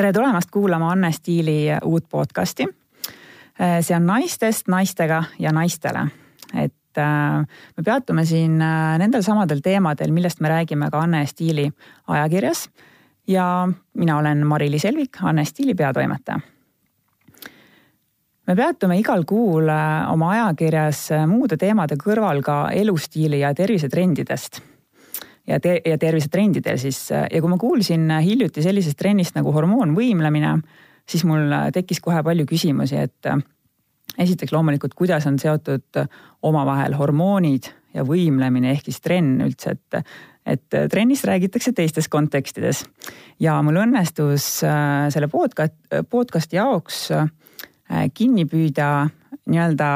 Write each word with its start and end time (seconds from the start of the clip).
tere 0.00 0.12
tulemast 0.16 0.48
kuulama 0.50 0.92
Anne 0.94 1.12
Stiili 1.12 1.66
uut 1.84 2.04
podcasti. 2.08 2.64
see 3.80 3.96
on 3.96 4.06
naistest 4.06 4.68
naistega 4.68 5.24
ja 5.38 5.52
naistele, 5.52 6.06
et 6.54 6.98
äh, 6.98 7.42
me 7.76 7.84
peatume 7.84 8.24
siin 8.24 8.54
äh, 8.64 8.94
nendel 8.98 9.22
samadel 9.22 9.60
teemadel, 9.60 10.14
millest 10.16 10.40
me 10.40 10.48
räägime 10.48 10.88
ka 10.90 11.02
Anne 11.04 11.26
Stiili 11.26 11.68
ajakirjas. 12.06 12.70
ja 13.28 13.68
mina 13.94 14.18
olen 14.18 14.46
Mari-Liis 14.46 14.84
Elvik, 14.84 15.20
Anne 15.22 15.44
Stiili 15.44 15.74
peatoimetaja 15.74 16.40
me 18.46 18.56
peatume 18.56 18.98
igal 18.98 19.24
kuul 19.28 19.68
oma 20.08 20.30
ajakirjas 20.30 21.10
muude 21.26 21.60
teemade 21.60 22.00
kõrval 22.00 22.40
ka 22.42 22.70
elustiili 22.72 23.40
ja 23.40 23.52
tervisetrendidest 23.54 24.62
ja 25.50 25.60
te-, 25.62 25.80
ja 25.84 25.98
tervisetrendidel 26.00 26.78
siis 26.80 27.02
ja 27.10 27.40
kui 27.40 27.50
ma 27.50 27.58
kuulsin 27.60 28.08
hiljuti 28.22 28.62
sellisest 28.64 28.98
trennist 29.00 29.36
nagu 29.38 29.52
hormoonvõimlemine, 29.54 30.54
siis 31.08 31.26
mul 31.28 31.50
tekkis 31.74 32.00
kohe 32.04 32.22
palju 32.26 32.46
küsimusi, 32.48 33.00
et 33.02 33.30
esiteks 34.18 34.52
loomulikult, 34.54 34.94
kuidas 34.98 35.26
on 35.26 35.38
seotud 35.38 36.02
omavahel 36.46 36.96
hormoonid 36.98 37.70
ja 37.94 38.04
võimlemine 38.06 38.74
ehk 38.74 38.90
siis 38.90 39.00
trenn 39.04 39.40
üldse, 39.46 39.76
et 39.76 40.04
et 40.50 40.72
trennist 40.90 41.26
räägitakse 41.28 41.74
teistes 41.76 42.08
kontekstides. 42.08 42.80
Ja 43.38 43.58
mul 43.62 43.76
õnnestus 43.82 44.62
äh, 44.64 45.04
selle 45.12 45.28
podcast, 45.28 45.76
podcast'i 46.10 46.56
jaoks 46.56 47.02
äh, 47.12 47.28
kinni 48.16 48.46
püüda 48.48 49.04
nii-öelda 49.52 49.90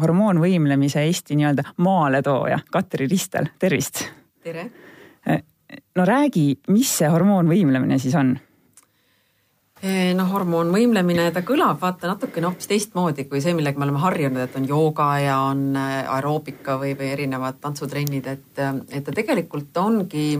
hormoonvõimlemise 0.00 1.04
Eesti 1.04 1.36
nii-öelda 1.38 1.76
maaletooja 1.84 2.62
Katri 2.72 3.10
Ristel, 3.12 3.52
tervist. 3.60 4.06
tere 4.42 4.70
no 5.26 6.06
räägi, 6.06 6.46
mis 6.68 6.92
see 6.98 7.10
hormoonvõimlemine 7.10 7.98
siis 8.02 8.14
on? 8.18 8.36
noh, 9.80 10.26
hormoonvõimlemine, 10.28 11.30
ta 11.32 11.40
kõlab 11.46 11.78
vaata 11.80 12.10
natukene 12.10 12.50
hoopis 12.50 12.68
teistmoodi 12.68 13.24
kui 13.30 13.40
see, 13.40 13.54
millega 13.56 13.80
me 13.80 13.86
oleme 13.86 14.02
harjunud, 14.02 14.42
et 14.44 14.56
on 14.60 14.66
jooga 14.68 15.06
ja 15.22 15.38
on 15.48 15.70
äh, 15.72 16.02
aeroobika 16.04 16.76
või, 16.82 16.92
või 16.98 17.08
erinevad 17.14 17.62
tantsutrennid, 17.62 18.28
et, 18.28 18.60
et 18.92 19.06
ta 19.06 19.14
tegelikult 19.16 19.80
ongi 19.80 20.34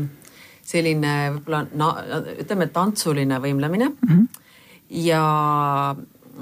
selline 0.71 1.15
võib-olla 1.39 1.63
ütleme, 2.37 2.69
tantsuline 2.75 3.41
võimlemine 3.41 3.89
mm. 3.89 4.11
-hmm. 4.11 4.45
ja 5.09 5.25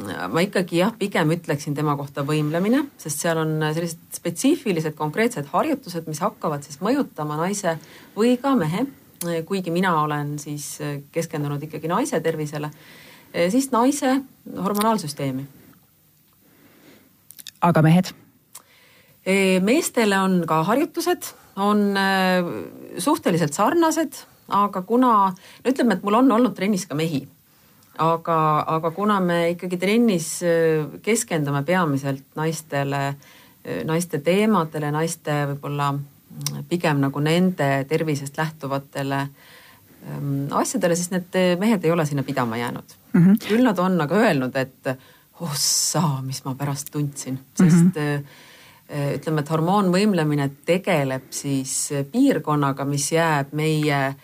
ma 0.07 0.43
ikkagi 0.45 0.79
jah, 0.81 0.93
pigem 0.99 1.33
ütleksin 1.35 1.75
tema 1.77 1.95
kohta 1.99 2.23
võimlemine, 2.27 2.85
sest 3.01 3.25
seal 3.25 3.41
on 3.43 3.57
sellised 3.75 4.19
spetsiifilised 4.19 4.95
konkreetsed 4.99 5.49
harjutused, 5.53 6.07
mis 6.11 6.23
hakkavad 6.23 6.65
siis 6.67 6.81
mõjutama 6.85 7.39
naise 7.41 7.77
või 8.17 8.37
ka 8.41 8.55
mehe, 8.59 8.87
kuigi 9.49 9.73
mina 9.75 9.97
olen 10.05 10.37
siis 10.39 10.77
keskendunud 11.15 11.63
ikkagi 11.67 11.91
naise 11.91 12.21
tervisele, 12.23 12.71
siis 13.51 13.71
naise 13.75 14.21
hormonaalsüsteemi. 14.57 15.47
aga 17.61 17.83
mehed? 17.83 18.15
meestele 19.61 20.17
on 20.19 20.45
ka 20.49 20.63
harjutused, 20.65 21.35
on 21.57 21.91
suhteliselt 22.99 23.53
sarnased, 23.53 24.23
aga 24.49 24.83
kuna 24.83 25.11
no 25.35 25.69
ütleme, 25.69 25.99
et 25.99 26.07
mul 26.07 26.23
on 26.23 26.33
olnud 26.39 26.55
trennis 26.57 26.87
ka 26.89 26.97
mehi 26.97 27.27
aga, 27.99 28.39
aga 28.77 28.91
kuna 28.95 29.19
me 29.21 29.39
ikkagi 29.55 29.79
trennis 29.81 30.31
äh, 30.47 30.87
keskendume 31.03 31.63
peamiselt 31.67 32.25
naistele, 32.39 33.03
äh, 33.09 33.83
naiste 33.89 34.21
teemadele, 34.25 34.91
naiste 34.95 35.37
võib-olla 35.53 35.93
mm, 35.93 36.65
pigem 36.71 37.03
nagu 37.03 37.23
nende 37.25 37.71
tervisest 37.91 38.39
lähtuvatele 38.39 39.21
ähm, 39.21 40.35
asjadele, 40.55 40.97
siis 40.99 41.13
need 41.15 41.39
mehed 41.61 41.87
ei 41.87 41.95
ole 41.95 42.07
sinna 42.07 42.27
pidama 42.27 42.61
jäänud 42.61 42.99
mm. 43.13 43.23
-hmm. 43.25 43.41
küll 43.49 43.65
nad 43.67 43.79
on 43.79 44.01
aga 44.01 44.21
öelnud, 44.27 44.57
et 44.57 44.93
ossa, 45.41 46.03
mis 46.23 46.45
ma 46.45 46.55
pärast 46.55 46.93
tundsin, 46.93 47.41
sest 47.55 47.85
mm 47.85 47.91
-hmm 47.95 48.45
ütleme, 48.89 49.43
et 49.45 49.51
hormoonvõimlemine 49.51 50.47
tegeleb 50.65 51.27
siis 51.31 51.91
piirkonnaga, 52.13 52.87
mis 52.89 53.11
jääb 53.13 53.51
meie 53.53 54.15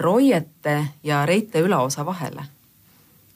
roiete 0.00 0.88
ja 1.04 1.26
reite 1.26 1.60
ülaosa 1.60 2.06
vahele 2.06 2.46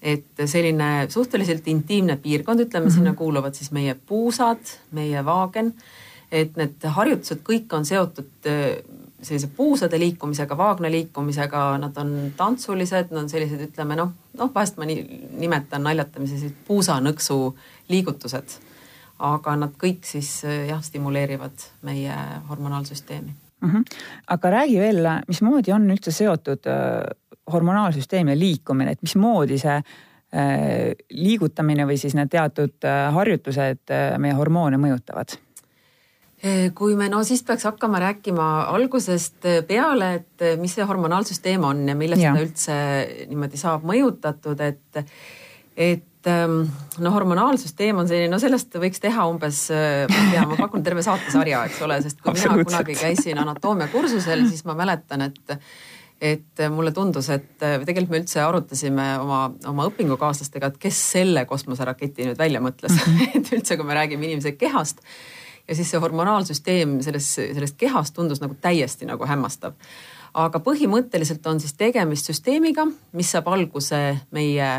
et 0.02 0.42
selline 0.50 1.06
suhteliselt 1.08 1.68
intiimne 1.70 2.16
piirkond, 2.16 2.60
ütleme 2.60 2.86
mm 2.86 2.90
-hmm. 2.90 2.94
sinna 2.94 3.14
kuuluvad 3.14 3.54
siis 3.54 3.70
meie 3.70 3.94
puusad, 3.94 4.58
meie 4.90 5.24
vaagen. 5.24 5.74
et 6.32 6.56
need 6.56 6.84
harjutused 6.84 7.40
kõik 7.44 7.74
on 7.76 7.84
seotud 7.84 8.46
äh, 8.46 8.80
sellise 9.22 9.50
puusade 9.56 9.98
liikumisega, 9.98 10.56
vaagna 10.56 10.90
liikumisega, 10.90 11.78
nad 11.78 11.96
on 11.96 12.32
tantsulised, 12.36 13.10
nad 13.10 13.22
on 13.22 13.28
sellised, 13.28 13.60
ütleme 13.60 13.96
noh, 13.96 14.12
noh 14.38 14.50
vahest 14.54 14.76
ma 14.76 14.84
nii 14.84 15.28
nimetan 15.38 15.82
naljatamisi 15.82 16.38
sellised 16.38 16.56
puusanõksu 16.66 17.56
liigutused. 17.88 18.58
aga 19.18 19.56
nad 19.56 19.70
kõik 19.78 20.02
siis 20.02 20.44
äh, 20.44 20.66
jah, 20.68 20.82
stimuleerivad 20.82 21.52
meie 21.82 22.14
hormonaalsüsteemi 22.48 23.32
mm. 23.60 23.70
-hmm. 23.70 23.84
aga 24.26 24.50
räägi 24.50 24.80
veel, 24.80 25.08
mismoodi 25.28 25.72
on 25.72 25.90
üldse 25.90 26.10
seotud 26.10 26.66
äh, 26.66 27.02
hormonaalsüsteem 27.50 28.32
ja 28.32 28.38
liikumine, 28.38 28.94
et 28.94 29.02
mismoodi 29.02 29.58
see 29.60 29.78
äh, 29.78 30.92
liigutamine 31.10 31.86
või 31.88 31.98
siis 32.00 32.14
need 32.18 32.30
teatud 32.32 32.86
äh, 32.86 33.06
harjutused 33.14 33.94
äh, 33.94 34.12
meie 34.22 34.36
hormoone 34.38 34.80
mõjutavad? 34.82 35.38
kui 36.74 36.96
me 36.98 37.06
no 37.06 37.20
siis 37.22 37.44
peaks 37.46 37.62
hakkama 37.68 38.00
rääkima 38.02 38.44
algusest 38.74 39.44
peale, 39.68 40.08
et 40.16 40.42
mis 40.58 40.72
see 40.74 40.82
hormonaalsüsteem 40.82 41.62
on 41.62 41.84
ja 41.86 41.94
millest 41.94 42.18
ja. 42.24 42.32
ta 42.34 42.42
üldse 42.42 42.78
niimoodi 43.28 43.60
saab 43.60 43.84
mõjutatud, 43.86 44.58
et, 44.66 45.04
et 45.78 46.26
ähm, 46.32 46.56
no 46.98 47.12
hormonaalsüsteem 47.14 48.02
on 48.02 48.10
selline, 48.10 48.32
no 48.34 48.42
sellest 48.42 48.74
võiks 48.74 48.98
teha 49.04 49.28
umbes, 49.30 49.68
ma 49.70 50.18
ei 50.18 50.32
tea, 50.32 50.42
ma 50.50 50.58
pakun 50.64 50.82
terve 50.82 51.06
saatesarja, 51.06 51.62
eks 51.70 51.78
ole, 51.86 52.00
sest 52.08 52.18
kui 52.26 52.34
mina 52.34 52.58
kunagi 52.58 52.98
käisin 52.98 53.38
anatoomiakursusel, 53.44 54.42
siis 54.50 54.66
ma 54.66 54.74
mäletan, 54.82 55.22
et 55.30 55.60
et 56.22 56.62
mulle 56.70 56.92
tundus, 56.94 57.28
et 57.34 57.58
või 57.58 57.86
tegelikult 57.88 58.12
me 58.14 58.20
üldse 58.22 58.42
arutasime 58.44 59.06
oma, 59.18 59.40
oma 59.66 59.86
õpingukaaslastega, 59.90 60.70
et 60.70 60.80
kes 60.84 61.00
selle 61.16 61.42
kosmoseraketi 61.50 62.28
nüüd 62.28 62.38
välja 62.38 62.62
mõtles 62.62 62.94
et 63.36 63.52
üldse, 63.52 63.76
kui 63.76 63.88
me 63.88 63.98
räägime 63.98 64.28
inimese 64.28 64.54
kehast 64.58 65.02
ja 65.68 65.76
siis 65.78 65.90
see 65.92 66.00
hormonaalsüsteem 66.02 66.98
selles, 67.04 67.28
sellest 67.38 67.78
kehast 67.80 68.14
tundus 68.16 68.42
nagu 68.42 68.56
täiesti 68.60 69.06
nagu 69.08 69.26
hämmastav. 69.26 69.74
aga 70.34 70.62
põhimõtteliselt 70.64 71.46
on 71.46 71.60
siis 71.60 71.74
tegemist 71.78 72.30
süsteemiga, 72.30 72.86
mis 73.12 73.30
saab 73.34 73.50
alguse 73.52 74.00
meie 74.30 74.72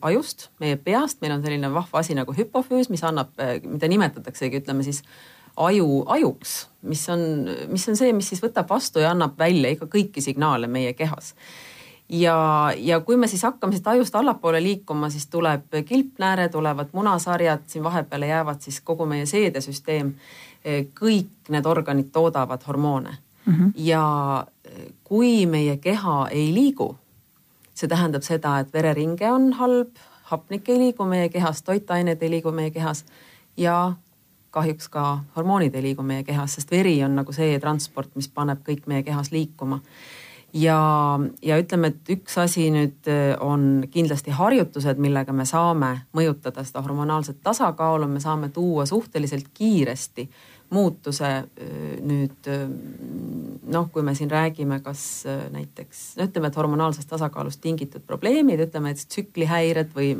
ajust, 0.00 0.48
meie 0.60 0.76
peast, 0.80 1.20
meil 1.20 1.34
on 1.34 1.42
selline 1.44 1.68
vahva 1.72 2.00
asi 2.00 2.14
nagu 2.16 2.32
hüpofüüüs, 2.32 2.88
mis 2.90 3.04
annab, 3.04 3.34
mida 3.64 3.88
nimetataksegi, 3.90 4.62
ütleme 4.62 4.84
siis 4.86 5.02
aju, 5.56 6.04
ajuks, 6.06 6.68
mis 6.82 7.08
on, 7.08 7.20
mis 7.68 7.88
on 7.88 7.96
see, 7.96 8.12
mis 8.12 8.28
siis 8.28 8.42
võtab 8.42 8.68
vastu 8.70 9.02
ja 9.02 9.12
annab 9.14 9.38
välja 9.38 9.70
ikka 9.74 9.88
kõiki 9.90 10.22
signaale 10.24 10.66
meie 10.66 10.92
kehas. 10.92 11.34
ja, 12.08 12.72
ja 12.76 13.00
kui 13.00 13.16
me 13.16 13.28
siis 13.28 13.42
hakkame 13.42 13.72
siit 13.72 13.86
ajust 13.86 14.14
allapoole 14.14 14.62
liikuma, 14.62 15.10
siis 15.10 15.26
tuleb 15.26 15.78
kilpnääre, 15.86 16.48
tulevad 16.48 16.92
munasarjad, 16.92 17.62
siin 17.66 17.84
vahepeale 17.84 18.26
jäävad 18.26 18.60
siis 18.60 18.80
kogu 18.80 19.06
meie 19.06 19.26
seedesüsteem. 19.26 20.14
kõik 21.00 21.50
need 21.52 21.66
organid 21.66 22.08
toodavad 22.12 22.62
hormoone 22.66 23.18
mm 23.46 23.54
-hmm. 23.54 23.72
ja 23.76 24.46
kui 25.04 25.46
meie 25.46 25.76
keha 25.76 26.28
ei 26.28 26.54
liigu, 26.54 26.96
see 27.74 27.88
tähendab 27.88 28.22
seda, 28.22 28.58
et 28.58 28.72
vereringe 28.72 29.32
on 29.32 29.52
halb, 29.52 29.90
hapnik 30.22 30.68
ei 30.68 30.78
liigu 30.78 31.04
meie 31.04 31.28
kehas, 31.28 31.62
toitained 31.62 32.22
ei 32.22 32.30
liigu 32.30 32.52
meie 32.52 32.70
kehas 32.70 33.04
ja 33.56 33.92
kahjuks 34.54 34.90
ka 34.92 35.04
hormoonid 35.36 35.74
ei 35.74 35.88
liigu 35.90 36.04
meie 36.06 36.24
kehas, 36.26 36.58
sest 36.58 36.70
veri 36.74 36.96
on 37.06 37.16
nagu 37.18 37.34
see 37.34 37.56
transport, 37.62 38.12
mis 38.18 38.30
paneb 38.30 38.62
kõik 38.66 38.86
meie 38.90 39.02
kehas 39.06 39.32
liikuma. 39.34 39.80
ja, 40.54 40.78
ja 41.42 41.58
ütleme, 41.58 41.90
et 41.90 42.10
üks 42.14 42.38
asi 42.38 42.68
nüüd 42.70 43.10
äh, 43.10 43.34
on 43.42 43.84
kindlasti 43.90 44.34
harjutused, 44.34 45.00
millega 45.02 45.34
me 45.34 45.46
saame 45.50 45.92
mõjutada 46.14 46.62
seda 46.64 46.84
hormonaalset 46.84 47.42
tasakaalu, 47.42 48.08
me 48.08 48.22
saame 48.22 48.52
tuua 48.54 48.86
suhteliselt 48.86 49.50
kiiresti 49.54 50.28
muutuse 50.70 51.30
äh, 51.34 51.86
nüüd 52.00 52.50
äh, 52.50 52.66
noh, 53.66 53.90
kui 53.90 54.06
me 54.06 54.14
siin 54.14 54.30
räägime, 54.30 54.78
kas 54.84 55.24
näiteks 55.50 56.04
no 56.18 56.28
ütleme, 56.28 56.52
et 56.52 56.60
hormonaalsest 56.62 57.10
tasakaalust 57.10 57.62
tingitud 57.64 58.06
probleemid, 58.06 58.68
ütleme, 58.68 58.94
et 58.94 59.02
tsüklihäired 59.08 59.90
või 59.96 60.14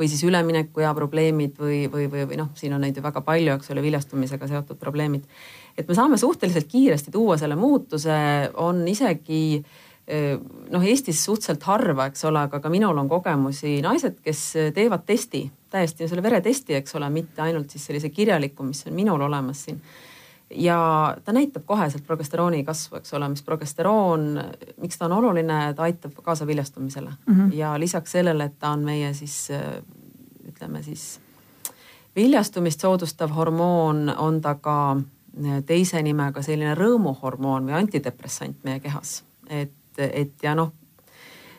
või 0.00 0.08
siis 0.08 0.24
üleminekuea 0.24 0.94
probleemid 0.96 1.58
või, 1.60 1.84
või, 1.92 2.08
või, 2.08 2.24
või 2.30 2.40
noh, 2.40 2.48
siin 2.56 2.72
on 2.72 2.80
neid 2.84 2.96
ju 2.96 3.04
väga 3.04 3.20
palju, 3.26 3.58
eks 3.58 3.70
ole, 3.74 3.84
viljastumisega 3.84 4.48
seotud 4.48 4.80
probleemid. 4.80 5.28
et 5.78 5.88
me 5.88 5.94
saame 5.94 6.18
suhteliselt 6.18 6.68
kiiresti 6.68 7.12
tuua 7.12 7.36
selle 7.40 7.56
muutuse, 7.60 8.16
on 8.56 8.82
isegi 8.88 9.60
noh, 10.70 10.84
Eestis 10.84 11.24
suhteliselt 11.24 11.62
harva, 11.68 12.08
eks 12.10 12.24
ole, 12.28 12.44
aga 12.48 12.60
ka 12.60 12.72
minul 12.72 12.98
on 12.98 13.08
kogemusi 13.08 13.78
naised, 13.84 14.18
kes 14.24 14.44
teevad 14.74 15.04
testi, 15.06 15.44
täiesti 15.70 16.08
selle 16.10 16.24
veretesti, 16.24 16.74
eks 16.80 16.96
ole, 16.98 17.10
mitte 17.14 17.44
ainult 17.44 17.70
siis 17.70 17.86
sellise 17.90 18.10
kirjaliku, 18.10 18.66
mis 18.66 18.82
on 18.88 18.96
minul 18.96 19.22
olemas 19.28 19.66
siin 19.68 19.78
ja 20.50 21.16
ta 21.24 21.32
näitab 21.32 21.64
koheselt 21.66 22.06
progesterooni 22.06 22.64
kasvu, 22.64 22.96
eks 22.96 23.14
ole, 23.14 23.28
mis 23.28 23.42
progesteroon, 23.42 24.28
miks 24.82 24.98
ta 24.98 25.04
on 25.04 25.12
oluline, 25.12 25.74
ta 25.74 25.82
aitab 25.82 26.12
kaasa 26.22 26.46
viljastumisele 26.46 27.10
mm 27.10 27.34
-hmm. 27.34 27.54
ja 27.54 27.80
lisaks 27.80 28.12
sellele, 28.12 28.44
et 28.44 28.58
ta 28.58 28.70
on 28.70 28.84
meie 28.84 29.14
siis 29.14 29.48
ütleme 30.48 30.82
siis 30.82 31.20
viljastumist 32.16 32.80
soodustav 32.80 33.30
hormoon, 33.30 34.14
on 34.18 34.40
ta 34.40 34.54
ka 34.54 34.96
teise 35.66 36.02
nimega 36.02 36.42
selline 36.42 36.74
rõõmuhormoon 36.74 37.66
või 37.66 37.72
antidepressant 37.78 38.64
meie 38.64 38.80
kehas. 38.80 39.24
et, 39.48 39.72
et 39.98 40.42
ja 40.42 40.54
noh, 40.54 40.72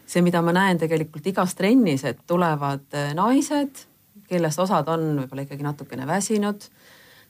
see, 0.05 0.21
mida 0.21 0.41
ma 0.41 0.51
näen 0.51 0.77
tegelikult 0.77 1.27
igas 1.27 1.55
trennis, 1.55 2.03
et 2.03 2.19
tulevad 2.27 2.97
naised, 3.15 3.85
kellest 4.27 4.59
osad 4.59 4.87
on 4.87 4.99
võib-olla 5.21 5.41
ikkagi 5.41 5.63
natukene 5.63 6.07
väsinud 6.07 6.67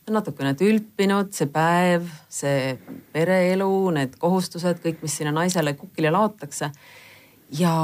natukene 0.09 0.53
tülpinud, 0.57 1.29
see 1.35 1.49
päev, 1.51 2.07
see 2.31 2.75
pereelu, 3.13 3.71
need 3.95 4.17
kohustused, 4.21 4.81
kõik, 4.83 5.01
mis 5.03 5.17
sinna 5.19 5.33
naisele 5.35 5.75
kukile 5.77 6.11
laotakse. 6.13 6.71
ja, 7.59 7.75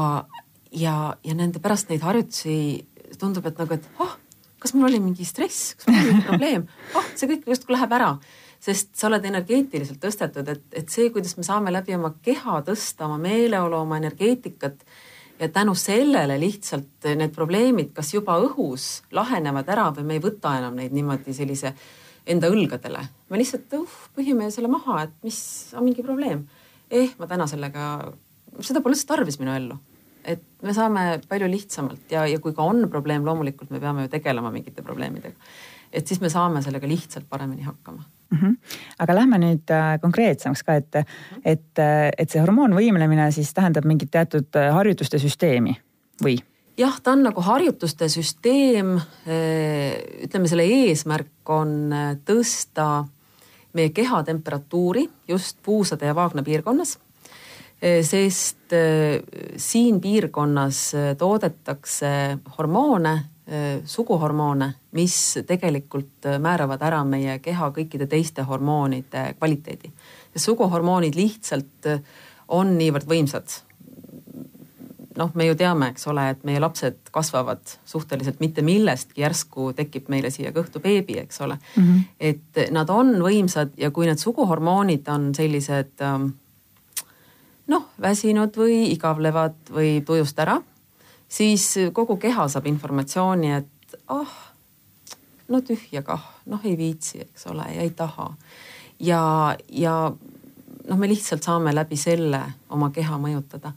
ja, 0.72 0.96
ja 1.24 1.36
nende 1.36 1.60
pärast 1.60 1.92
neid 1.92 2.02
harjutusi 2.02 2.88
tundub, 3.19 3.46
et 3.46 3.60
nagu, 3.60 3.78
et 3.78 4.02
oh, 4.04 4.18
kas 4.60 4.74
mul 4.74 4.90
oli 4.90 5.00
mingi 5.04 5.25
stress, 5.28 5.75
kas 5.78 5.90
mul 5.90 6.00
oli 6.00 6.12
mingi 6.12 6.28
probleem, 6.28 6.68
oh, 6.96 7.10
see 7.16 7.30
kõik 7.30 7.48
justkui 7.54 7.78
läheb 7.78 7.98
ära. 8.00 8.16
Sest 8.58 8.96
sa 8.98 9.06
oled 9.06 9.25
energeetiliselt 9.30 10.00
tõstetud, 10.02 10.48
et, 10.50 10.64
et 10.74 10.90
see, 10.90 11.12
kuidas 11.14 11.36
me 11.38 11.46
saame 11.46 11.69
läbi 11.69 11.94
oma 11.94 12.16
keha 12.25 12.64
tõsta 12.66 13.06
oma 13.06 13.19
meeleolu, 13.22 13.84
oma 13.84 14.00
energeetikat 14.02 14.81
ja 15.38 15.50
tänu 15.54 15.75
sellele 15.78 16.40
lihtsalt 16.42 17.06
need 17.19 17.36
probleemid, 17.36 17.92
kas 17.94 18.16
juba 18.16 18.40
õhus 18.42 19.04
lahenevad 19.14 19.69
ära 19.69 19.92
või 19.94 20.08
me 20.10 20.18
ei 20.18 20.24
võta 20.24 20.56
enam 20.58 20.80
neid 20.80 20.96
niimoodi 20.98 21.38
sellise 21.38 21.75
enda 22.27 22.50
õlgadele. 22.51 23.03
me 23.29 23.41
lihtsalt 23.41 23.75
uh, 23.77 24.00
pühime 24.15 24.50
selle 24.53 24.71
maha, 24.71 25.03
et 25.07 25.13
mis 25.25 25.39
on 25.77 25.85
mingi 25.88 26.06
probleem. 26.06 26.47
eh, 26.89 27.13
ma 27.19 27.27
täna 27.27 27.47
sellega, 27.47 28.12
seda 28.59 28.81
pole 28.81 28.95
üldse 28.95 29.07
tarvis 29.07 29.39
minu 29.39 29.56
ellu. 29.56 29.79
et 30.27 30.44
me 30.62 30.74
saame 30.75 31.21
palju 31.29 31.47
lihtsamalt 31.47 32.12
ja, 32.12 32.25
ja 32.27 32.39
kui 32.44 32.53
ka 32.53 32.65
on 32.68 32.89
probleem, 32.91 33.25
loomulikult 33.25 33.71
me 33.71 33.79
peame 33.79 34.07
ju 34.07 34.13
tegelema 34.18 34.51
mingite 34.51 34.83
probleemidega. 34.83 35.35
et 35.91 36.07
siis 36.07 36.21
me 36.21 36.29
saame 36.29 36.62
sellega 36.62 36.88
lihtsalt 36.88 37.29
paremini 37.29 37.63
hakkama 37.63 38.03
mm. 38.03 38.38
-hmm. 38.38 38.57
aga 39.00 39.15
lähme 39.15 39.38
nüüd 39.38 39.71
äh, 39.71 40.00
konkreetsemaks 40.01 40.63
ka, 40.63 40.75
et, 40.75 40.95
et, 41.45 41.80
et 42.18 42.30
see 42.30 42.41
hormoonvõimlemine 42.41 43.31
siis 43.31 43.53
tähendab 43.53 43.85
mingit 43.85 44.12
teatud 44.12 44.56
äh, 44.56 44.73
harjutuste 44.73 45.19
süsteemi 45.19 45.77
või? 46.23 46.39
Jah, 46.77 47.00
ta 47.03 47.13
on 47.15 47.25
nagu 47.25 47.41
harjutuste 47.41 48.09
süsteem. 48.12 48.97
ütleme, 50.24 50.50
selle 50.50 50.65
eesmärk 50.65 51.50
on 51.50 51.94
tõsta 52.25 53.07
meie 53.77 53.91
keha 53.94 54.24
temperatuuri 54.25 55.07
just 55.27 55.57
puusade 55.63 56.06
ja 56.06 56.15
vaagna 56.15 56.44
piirkonnas. 56.44 56.97
sest 58.01 58.74
siin 59.56 60.00
piirkonnas 60.01 60.94
toodetakse 61.18 62.38
hormoone, 62.57 63.13
suguhormoone, 63.85 64.73
mis 64.91 65.38
tegelikult 65.47 66.25
määravad 66.39 66.81
ära 66.81 67.03
meie 67.03 67.39
keha 67.39 67.69
kõikide 67.71 68.07
teiste 68.07 68.41
hormoonide 68.41 69.33
kvaliteedi. 69.38 69.91
suguhormoonid 70.35 71.15
lihtsalt 71.15 71.94
on 72.47 72.77
niivõrd 72.77 73.07
võimsad 73.07 73.67
noh, 75.18 75.31
me 75.34 75.48
ju 75.48 75.56
teame, 75.58 75.92
eks 75.92 76.08
ole, 76.12 76.28
et 76.34 76.44
meie 76.48 76.62
lapsed 76.62 77.10
kasvavad 77.14 77.62
suhteliselt 77.86 78.42
mitte 78.44 78.64
millestki, 78.66 79.22
järsku 79.24 79.72
tekib 79.78 80.12
meile 80.14 80.31
siia 80.34 80.54
kõhtu 80.56 80.81
beebi, 80.84 81.18
eks 81.24 81.42
ole 81.42 81.58
mm. 81.58 81.84
-hmm. 81.84 82.04
et 82.19 82.72
nad 82.72 82.90
on 82.94 83.16
võimsad 83.24 83.74
ja 83.78 83.92
kui 83.92 84.06
need 84.06 84.22
suguhormoonid 84.22 85.08
on 85.14 85.31
sellised 85.36 86.02
ähm, 86.06 86.30
noh, 87.68 87.90
väsinud 88.02 88.58
või 88.58 88.92
igavlevad 88.94 89.74
või 89.74 90.02
tujust 90.06 90.40
ära, 90.40 90.62
siis 91.28 91.74
kogu 91.94 92.18
keha 92.18 92.48
saab 92.48 92.68
informatsiooni, 92.68 93.52
et 93.52 94.00
ah 94.08 94.22
oh,, 94.22 94.38
no 95.48 95.62
tühja 95.62 96.02
kah, 96.04 96.24
noh 96.46 96.64
ei 96.66 96.78
viitsi, 96.78 97.22
eks 97.22 97.48
ole, 97.48 97.66
ja 97.75 97.81
ei 97.81 97.90
taha. 97.90 98.34
ja, 99.00 99.56
ja 99.69 100.12
noh, 100.88 100.98
me 100.98 101.08
lihtsalt 101.08 101.44
saame 101.44 101.75
läbi 101.75 101.96
selle 101.96 102.42
oma 102.69 102.90
keha 102.92 103.18
mõjutada 103.18 103.74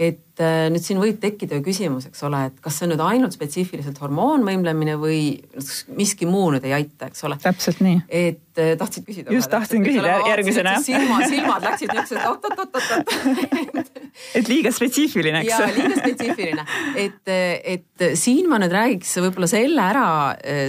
et 0.00 0.20
nüüd 0.40 0.84
siin 0.84 1.00
võib 1.00 1.18
tekkida 1.20 1.58
ju 1.58 1.64
küsimus, 1.66 2.06
eks 2.08 2.22
ole, 2.24 2.44
et 2.48 2.60
kas 2.64 2.78
see 2.78 2.86
on 2.86 2.94
nüüd 2.94 3.02
ainult 3.04 3.34
spetsiifiliselt 3.36 3.98
hormoonvõimlemine 4.00 4.96
või 5.00 5.20
miski 5.98 6.28
muu 6.30 6.48
nüüd 6.54 6.64
ei 6.68 6.76
aita, 6.78 7.10
eks 7.10 7.26
ole. 7.28 7.36
täpselt 7.42 7.82
nii. 7.84 7.98
et 8.08 8.62
äh, 8.62 8.72
tahtsid 8.80 9.04
küsida. 9.08 9.34
just 9.34 9.52
tahtsin 9.52 9.84
küsida 9.84 10.16
järgmisena. 10.30 10.78
silmad, 10.84 11.26
silmad 11.28 11.66
läksid 11.68 11.92
niisugused 11.92 12.30
oot-oot-oot-oot 12.30 13.92
et 14.40 14.48
liiga 14.48 14.72
spetsiifiline, 14.74 15.44
eks. 15.44 15.52
jaa, 15.52 15.68
liiga 15.76 16.00
spetsiifiline, 16.00 16.66
et, 17.04 17.34
et 17.76 18.06
siin 18.18 18.48
ma 18.48 18.60
nüüd 18.62 18.72
räägiks 18.74 19.12
võib-olla 19.20 19.50
selle 19.50 19.84
ära, 19.84 20.08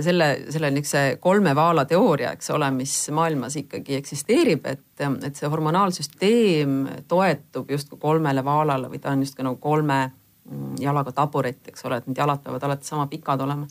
selle, 0.03 0.29
selle 0.51 0.73
niisuguse 0.75 1.05
kolme 1.23 1.55
vaala 1.55 1.87
teooria, 1.87 2.35
eks 2.35 2.51
ole, 2.51 2.67
mis 2.75 2.97
maailmas 3.15 3.55
ikkagi 3.63 3.95
eksisteerib, 4.01 4.67
et, 4.67 4.85
et 5.01 5.39
see 5.39 5.49
hormonaalsüsteem 5.49 6.77
toetub 7.09 7.71
justkui 7.71 7.99
kolmele 8.01 8.43
vaalale 8.45 8.91
või 8.91 8.99
ta 9.01 9.15
on 9.15 9.21
on 9.21 9.25
justkui 9.27 9.45
nagu 9.45 9.60
kolme 9.61 9.99
mm, 10.05 10.79
jalaga 10.81 11.13
taburet, 11.15 11.61
eks 11.71 11.85
ole, 11.87 12.01
et 12.01 12.09
need 12.09 12.21
jalad 12.21 12.41
peavad 12.43 12.63
alati 12.67 12.89
sama 12.89 13.07
pikad 13.11 13.41
olema. 13.41 13.67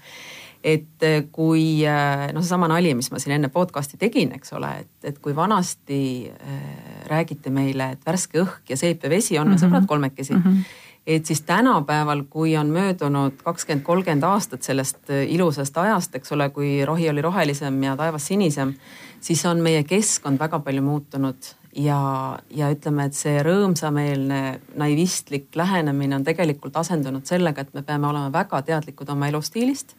et 0.64 1.02
eh, 1.08 1.22
kui 1.32 1.80
eh, 1.88 2.26
noh, 2.36 2.42
seesama 2.44 2.68
nali, 2.68 2.92
mis 2.94 3.08
ma 3.10 3.18
siin 3.18 3.38
enne 3.38 3.48
podcast'i 3.48 3.96
tegin, 3.96 4.34
eks 4.36 4.52
ole, 4.58 4.74
et, 4.82 4.92
et 5.08 5.18
kui 5.18 5.32
vanasti 5.36 6.28
äh, 6.28 6.60
räägiti 7.08 7.48
meile, 7.50 7.94
et 7.94 8.04
värske 8.06 8.42
õhk 8.42 8.68
ja 8.68 8.76
seep 8.76 9.04
ja 9.04 9.10
vesi 9.10 9.38
on 9.38 9.48
mm 9.48 9.54
-hmm. 9.54 9.64
sõbrad 9.64 9.86
kolmekesi 9.88 10.34
mm. 10.34 10.42
-hmm 10.44 10.86
et 11.06 11.26
siis 11.26 11.40
tänapäeval, 11.40 12.22
kui 12.30 12.56
on 12.56 12.66
möödunud 12.66 13.32
kakskümmend, 13.44 13.84
kolmkümmend 13.84 14.22
aastat 14.22 14.62
sellest 14.62 15.10
ilusast 15.26 15.78
ajast, 15.78 16.14
eks 16.14 16.32
ole, 16.32 16.50
kui 16.50 16.84
rohi 16.84 17.08
oli 17.10 17.22
rohelisem 17.22 17.82
ja 17.82 17.96
taevas 17.96 18.26
sinisem, 18.26 18.74
siis 19.20 19.46
on 19.46 19.60
meie 19.64 19.84
keskkond 19.84 20.38
väga 20.38 20.58
palju 20.58 20.82
muutunud 20.82 21.54
ja, 21.76 22.38
ja 22.50 22.70
ütleme, 22.72 23.06
et 23.06 23.14
see 23.18 23.42
rõõmsameelne 23.46 24.40
naivistlik 24.80 25.54
lähenemine 25.56 26.18
on 26.18 26.24
tegelikult 26.26 26.76
asendunud 26.80 27.26
sellega, 27.28 27.62
et 27.62 27.74
me 27.74 27.82
peame 27.86 28.08
olema 28.10 28.32
väga 28.34 28.62
teadlikud 28.66 29.08
oma 29.14 29.28
elustiilist. 29.30 29.96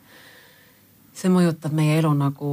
see 1.13 1.29
mõjutab 1.29 1.73
meie 1.75 1.97
elu 1.99 2.13
nagu 2.15 2.51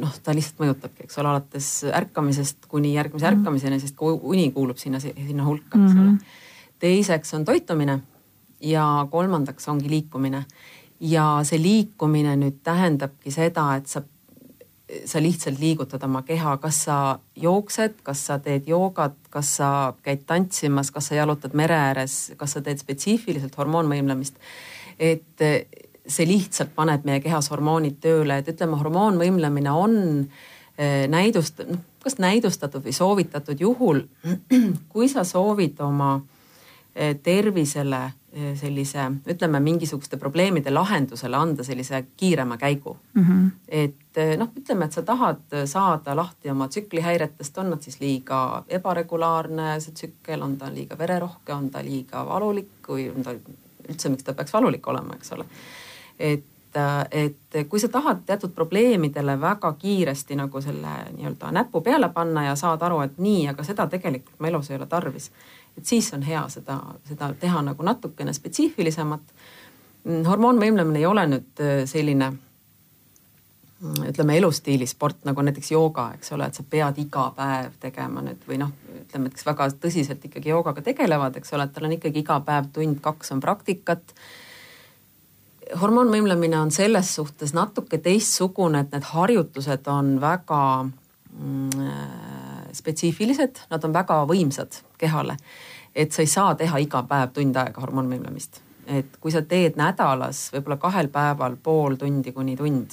noh, 0.00 0.14
ta 0.24 0.32
lihtsalt 0.34 0.62
mõjutabki, 0.62 1.04
eks 1.04 1.18
ole, 1.20 1.28
alates 1.28 1.66
ärkamisest 1.84 2.68
kuni 2.68 2.94
järgmise 2.94 3.26
mm 3.26 3.32
-hmm. 3.32 3.40
ärkamiseni, 3.40 3.80
sest 3.80 3.96
uni 4.00 4.50
kuulub 4.52 4.78
sinna, 4.78 5.00
sinna 5.00 5.44
hulka, 5.44 5.78
eks 5.78 5.92
ole 5.92 6.00
mm 6.00 6.16
-hmm.. 6.16 6.78
teiseks 6.78 7.34
on 7.34 7.44
toitumine 7.44 8.00
ja 8.60 9.06
kolmandaks 9.10 9.68
ongi 9.68 9.90
liikumine. 9.90 10.44
ja 11.00 11.40
see 11.42 11.62
liikumine 11.62 12.36
nüüd 12.36 12.58
tähendabki 12.62 13.30
seda, 13.30 13.74
et 13.76 13.86
sa 13.86 14.02
sa 15.04 15.22
lihtsalt 15.22 15.60
liigutad 15.60 16.02
oma 16.02 16.22
keha, 16.26 16.56
kas 16.62 16.84
sa 16.86 16.96
jooksed, 17.36 18.00
kas 18.06 18.24
sa 18.26 18.38
teed 18.42 18.68
joogat, 18.70 19.16
kas 19.30 19.56
sa 19.60 19.70
käid 20.02 20.24
tantsimas, 20.26 20.90
kas 20.90 21.10
sa 21.10 21.18
jalutad 21.18 21.54
mere 21.58 21.76
ääres, 21.76 22.32
kas 22.40 22.56
sa 22.56 22.62
teed 22.64 22.82
spetsiifiliselt 22.82 23.56
hormoonvõimlemist. 23.58 24.40
et 25.00 25.42
see 26.10 26.26
lihtsalt 26.28 26.74
paneb 26.76 27.06
meie 27.08 27.22
kehas 27.24 27.48
hormoonid 27.52 28.00
tööle, 28.02 28.40
et 28.40 28.48
ütleme, 28.52 28.76
hormoonvõimlemine 28.76 29.72
on 29.72 29.94
eh, 30.76 31.06
näidust-, 31.08 31.62
noh, 31.68 31.80
kas 32.02 32.18
näidustatud 32.20 32.84
või 32.84 32.92
soovitatud 32.96 33.60
juhul, 33.60 34.02
kui 34.92 35.08
sa 35.08 35.24
soovid 35.24 35.80
oma 35.84 36.18
eh, 36.94 37.14
tervisele 37.22 38.02
Eh, 38.10 38.19
sellise, 38.54 39.10
ütleme 39.26 39.58
mingisuguste 39.60 40.16
probleemide 40.16 40.70
lahendusele 40.70 41.36
anda 41.36 41.64
sellise 41.66 42.04
kiirema 42.16 42.56
käigu 42.56 42.96
mm. 43.14 43.22
-hmm. 43.22 43.50
et 43.68 44.16
eh, 44.16 44.36
noh, 44.38 44.48
ütleme, 44.56 44.84
et 44.84 44.92
sa 44.92 45.02
tahad 45.02 45.56
saada 45.64 46.16
lahti 46.16 46.50
oma 46.50 46.68
tsüklihäiretest, 46.68 47.58
on 47.58 47.70
nad 47.70 47.82
siis 47.82 48.00
liiga 48.00 48.64
ebaregulaarne, 48.68 49.80
see 49.80 49.94
tsükkel, 49.94 50.42
on 50.42 50.56
ta 50.56 50.70
liiga 50.74 50.98
vererohke, 50.98 51.54
on 51.54 51.70
ta 51.70 51.82
liiga 51.82 52.26
valulik 52.26 52.88
või 52.88 53.10
on 53.16 53.22
ta 53.22 53.34
üldse, 53.88 54.08
miks 54.08 54.24
ta 54.24 54.34
peaks 54.34 54.52
valulik 54.52 54.86
olema, 54.86 55.14
eks 55.14 55.32
ole. 55.32 55.44
et, 56.18 56.44
et 57.10 57.68
kui 57.68 57.80
sa 57.80 57.88
tahad 57.88 58.22
teatud 58.26 58.54
probleemidele 58.54 59.40
väga 59.40 59.72
kiiresti 59.72 60.36
nagu 60.36 60.60
selle 60.60 60.92
nii-öelda 61.16 61.50
näpu 61.52 61.80
peale 61.80 62.08
panna 62.08 62.44
ja 62.44 62.54
saad 62.56 62.82
aru, 62.82 63.00
et 63.00 63.18
nii, 63.18 63.48
aga 63.48 63.62
seda 63.62 63.86
tegelikult 63.86 64.38
mu 64.38 64.46
elus 64.46 64.70
ei 64.70 64.76
ole 64.76 64.86
tarvis 64.86 65.32
et 65.80 65.88
siis 65.88 66.12
on 66.14 66.22
hea 66.26 66.42
seda, 66.52 66.78
seda 67.08 67.32
teha 67.40 67.62
nagu 67.64 67.84
natukene 67.86 68.34
spetsiifilisemat. 68.36 69.34
Mm, 70.04 70.22
hormoonvõimlemine 70.28 71.00
ei 71.00 71.08
ole 71.08 71.26
nüüd 71.28 71.62
äh, 71.64 71.82
selline 71.88 72.30
mm, 72.32 74.10
ütleme 74.12 74.36
elustiilisport 74.40 75.24
nagu 75.28 75.44
näiteks 75.44 75.72
jooga, 75.72 76.10
eks 76.18 76.32
ole, 76.36 76.48
et 76.48 76.60
sa 76.60 76.64
pead 76.64 77.00
iga 77.02 77.30
päev 77.36 77.80
tegema 77.80 78.24
nüüd 78.24 78.44
või 78.48 78.60
noh, 78.60 78.74
ütleme, 79.00 79.28
et 79.28 79.38
kes 79.38 79.48
väga 79.48 79.70
tõsiselt 79.80 80.24
ikkagi 80.28 80.52
joogaga 80.52 80.84
tegelevad, 80.84 81.40
eks 81.40 81.56
ole, 81.56 81.66
et 81.66 81.74
tal 81.76 81.88
on 81.88 81.96
ikkagi 81.96 82.24
iga 82.24 82.38
päev 82.44 82.70
tund-kaks 82.76 83.34
on 83.36 83.44
praktikat. 83.44 84.14
hormoonvõimlemine 85.80 86.58
on 86.60 86.70
selles 86.70 87.14
suhtes 87.14 87.52
natuke 87.54 87.98
teistsugune, 87.98 88.80
et 88.80 88.92
need 88.92 89.04
harjutused 89.12 89.88
on 89.88 90.16
väga 90.20 90.62
mm, 90.84 92.39
spetsiifilised, 92.72 93.66
nad 93.70 93.84
on 93.84 93.92
väga 93.92 94.22
võimsad 94.26 94.82
kehale. 94.98 95.36
et 95.94 96.12
sa 96.12 96.22
ei 96.22 96.26
saa 96.26 96.54
teha 96.54 96.78
iga 96.78 97.02
päev 97.02 97.32
tund 97.34 97.56
aega 97.56 97.80
hormoonvõimlemist, 97.80 98.60
et 98.86 99.16
kui 99.20 99.32
sa 99.34 99.42
teed 99.42 99.76
nädalas 99.76 100.50
võib-olla 100.54 100.76
kahel 100.76 101.08
päeval 101.08 101.56
pool 101.56 101.94
tundi 101.94 102.32
kuni 102.32 102.56
tund 102.56 102.90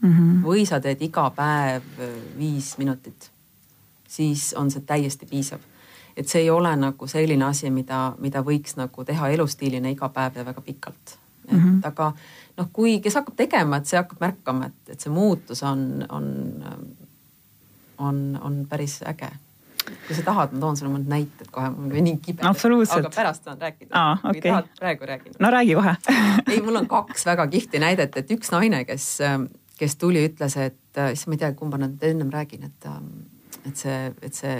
mm 0.00 0.12
-hmm. 0.12 0.42
või 0.44 0.66
sa 0.66 0.80
teed 0.80 1.02
iga 1.02 1.30
päev 1.30 1.82
viis 2.38 2.78
minutit, 2.78 3.30
siis 4.08 4.54
on 4.54 4.70
see 4.70 4.82
täiesti 4.82 5.26
piisav 5.26 5.60
et 6.16 6.28
see 6.28 6.42
ei 6.44 6.50
ole 6.50 6.76
nagu 6.76 7.06
selline 7.06 7.44
asi, 7.44 7.70
mida, 7.70 8.12
mida 8.18 8.42
võiks 8.42 8.76
nagu 8.76 9.04
teha 9.04 9.28
elustiilina 9.28 9.92
iga 9.92 10.08
päev 10.08 10.36
ja 10.40 10.44
väga 10.44 10.60
pikalt. 10.60 11.18
et 11.48 11.52
mm 11.52 11.58
-hmm. 11.58 11.80
aga 11.88 12.12
noh, 12.56 12.68
kui, 12.72 13.00
kes 13.00 13.14
hakkab 13.14 13.36
tegema, 13.36 13.76
et 13.76 13.86
see 13.86 13.98
hakkab 13.98 14.20
märkama, 14.20 14.66
et, 14.66 14.92
et 14.94 15.00
see 15.00 15.12
muutus 15.12 15.62
on, 15.62 16.04
on, 16.08 16.26
on, 18.00 18.38
on 18.42 18.64
päris 18.68 19.00
äge 19.06 19.30
kui 20.06 20.16
sa 20.16 20.24
tahad, 20.26 20.52
ma 20.54 20.62
toon 20.64 20.76
sulle 20.78 20.90
mõned 20.92 21.08
näited 21.10 21.48
kohe, 21.52 21.70
mul 21.74 21.94
on 21.98 22.06
nii 22.06 22.18
kibe. 22.22 22.44
aga 22.44 23.10
pärast 23.14 23.46
saan 23.46 23.60
rääkida. 23.60 24.02
Okay. 24.18 24.32
kui 24.32 24.42
tahad, 24.44 24.68
praegu 24.78 25.08
räägin. 25.08 25.38
no 25.38 25.50
räägi 25.50 25.74
kohe 25.78 25.94
ei, 26.52 26.60
mul 26.64 26.82
on 26.82 26.88
kaks 26.90 27.26
väga 27.26 27.46
kihvti 27.50 27.82
näidet, 27.82 28.16
et 28.16 28.30
üks 28.34 28.52
naine, 28.54 28.84
kes, 28.88 29.06
kes 29.80 29.96
tuli, 30.00 30.22
ütles, 30.28 30.56
et 30.60 31.02
issand, 31.12 31.32
ma 31.32 31.38
ei 31.38 31.42
tea, 31.44 31.52
kumba 31.58 31.80
nad 31.80 32.06
ennem 32.10 32.30
räägin, 32.32 32.68
et, 32.68 32.90
et 33.66 33.84
see, 33.84 33.98
et 34.22 34.36
see 34.36 34.56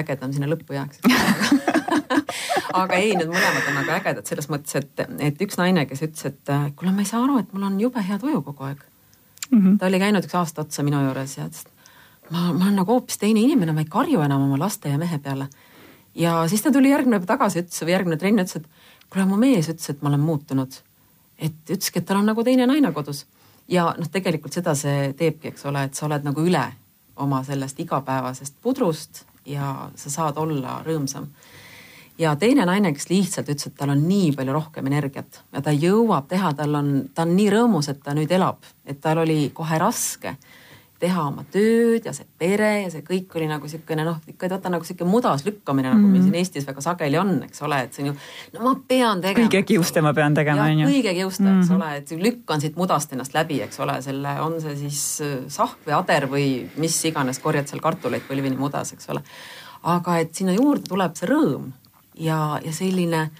ägedam 0.00 0.32
sinna 0.34 0.48
lõppu 0.50 0.76
jääks 0.76 1.02
aga 2.80 3.00
ei, 3.00 3.14
need 3.18 3.28
mõlemad 3.30 3.66
on 3.66 3.80
nagu 3.80 3.94
ägedad 3.96 4.28
selles 4.28 4.48
mõttes, 4.52 4.78
et, 4.78 5.04
et 5.26 5.42
üks 5.42 5.58
naine, 5.60 5.84
kes 5.90 6.04
ütles, 6.06 6.30
et 6.30 6.54
kuule, 6.78 6.94
ma 6.94 7.04
ei 7.04 7.10
saa 7.10 7.24
aru, 7.24 7.40
et 7.42 7.52
mul 7.54 7.66
on 7.68 7.80
jube 7.82 8.02
hea 8.06 8.18
tuju 8.22 8.42
kogu 8.46 8.68
aeg 8.70 8.84
mm. 9.50 9.58
-hmm. 9.58 9.78
ta 9.78 9.90
oli 9.90 10.00
käinud 10.02 10.26
üks 10.26 10.38
aasta 10.38 10.64
otsa 10.64 10.86
minu 10.86 11.02
juures 11.04 11.36
ja 11.38 11.48
ütles, 11.50 11.66
ma, 12.30 12.52
ma 12.52 12.64
olen 12.64 12.78
nagu 12.82 12.94
hoopis 12.94 13.18
teine 13.20 13.42
inimene, 13.42 13.74
ma 13.76 13.84
ei 13.84 13.90
karju 13.90 14.22
enam 14.24 14.46
oma 14.46 14.58
laste 14.60 14.92
ja 14.92 14.98
mehe 14.98 15.18
peale. 15.18 15.48
ja 16.14 16.48
siis 16.48 16.62
ta 16.62 16.72
tuli 16.72 16.90
järgmine 16.90 17.20
päev 17.20 17.26
tagasi, 17.26 17.64
ütles 17.64 17.82
või 17.82 17.94
järgmine 17.94 18.16
trenn 18.16 18.42
ütles, 18.42 18.56
et 18.56 19.10
kuule, 19.10 19.26
mu 19.26 19.36
mees 19.40 19.68
ütles, 19.68 19.90
et 19.90 20.02
ma 20.02 20.12
olen 20.12 20.20
muutunud. 20.20 20.80
et 21.38 21.70
ütleski, 21.70 21.98
et 21.98 22.06
tal 22.06 22.20
on 22.20 22.26
nagu 22.32 22.44
teine 22.44 22.66
naine 22.66 22.92
kodus 22.92 23.26
ja 23.70 23.90
noh, 23.98 24.10
tegelikult 24.12 24.54
seda 24.56 24.74
see 24.78 25.12
teebki, 25.18 25.54
eks 25.54 25.66
ole, 25.70 25.86
et 25.86 25.94
sa 25.94 26.06
oled 26.06 26.26
nagu 26.26 26.44
üle 26.44 26.64
oma 27.20 27.42
sellest 27.46 27.80
igapäevasest 27.80 28.60
pudrust 28.62 29.24
ja 29.46 29.90
sa 29.96 30.10
saad 30.10 30.38
olla 30.40 30.80
rõõmsam. 30.86 31.28
ja 32.18 32.34
teine 32.36 32.66
naine, 32.68 32.92
kes 32.92 33.08
lihtsalt 33.08 33.48
ütles, 33.48 33.66
et 33.66 33.76
tal 33.76 33.94
on 33.94 34.02
nii 34.08 34.32
palju 34.36 34.52
rohkem 34.52 34.86
energiat 34.86 35.42
ja 35.52 35.62
ta 35.62 35.72
jõuab 35.72 36.28
teha, 36.28 36.52
tal 36.54 36.74
on, 36.74 36.90
ta 37.14 37.22
on 37.22 37.36
nii 37.36 37.50
rõõmus, 37.50 37.88
et 37.88 38.02
ta 38.02 38.14
nüüd 38.14 38.30
elab, 38.30 38.64
et 38.84 39.00
tal 39.00 39.22
oli 39.24 39.50
kohe 39.54 39.78
raske 39.78 40.36
teha 41.00 41.22
oma 41.30 41.44
tööd 41.52 42.04
ja 42.04 42.12
see 42.14 42.26
pere 42.38 42.70
ja 42.82 42.90
see 42.92 43.04
kõik 43.06 43.32
oli 43.38 43.46
nagu 43.48 43.64
niisugune 43.66 44.04
noh, 44.04 44.18
ikka 44.28 44.50
vaata 44.52 44.72
nagu 44.72 44.84
sihuke 44.84 45.06
mudas 45.08 45.44
lükkamine 45.46 45.88
mm, 45.88 45.94
-hmm. 45.94 46.02
nagu 46.02 46.12
meil 46.12 46.24
siin 46.26 46.38
Eestis 46.40 46.66
väga 46.68 46.84
sageli 46.84 47.18
on, 47.18 47.32
eks 47.46 47.62
ole, 47.64 47.78
et 47.86 47.96
see 47.96 48.04
on 48.04 48.10
ju, 48.10 48.14
no 48.54 48.64
ma 48.66 48.74
pean 48.88 49.22
tegema. 49.24 49.46
kõige 49.46 49.62
kiuste 49.72 50.02
ma 50.04 50.12
pean 50.16 50.36
tegema, 50.36 50.66
on 50.68 50.82
ju. 50.82 50.88
kõige 50.88 51.14
kiuste 51.16 51.42
mm, 51.42 51.48
-hmm. 51.48 51.60
eks 51.60 51.70
mhm. 51.70 51.76
ole, 51.76 51.96
et 51.96 52.10
lükkan 52.26 52.60
siit 52.60 52.76
mudast 52.76 53.12
ennast 53.12 53.34
läbi, 53.34 53.62
eks 53.64 53.80
ole, 53.80 53.96
selle, 54.02 54.34
on 54.40 54.60
see 54.60 54.76
siis 54.76 55.02
äh, 55.24 55.38
sahk 55.48 55.80
või 55.86 55.96
ader 55.96 56.28
või 56.28 56.46
mis 56.76 57.04
iganes, 57.04 57.38
korjad 57.38 57.68
seal 57.68 57.80
kartuleid 57.80 58.26
põlvini 58.28 58.56
mudas, 58.56 58.92
eks 58.92 59.08
ole. 59.10 59.22
aga 59.82 60.18
et 60.18 60.34
sinna 60.34 60.52
juurde 60.52 60.84
tuleb 60.88 61.16
see 61.16 61.28
rõõm 61.28 61.72
ja, 62.14 62.60
ja 62.64 62.72
selline 62.72 63.30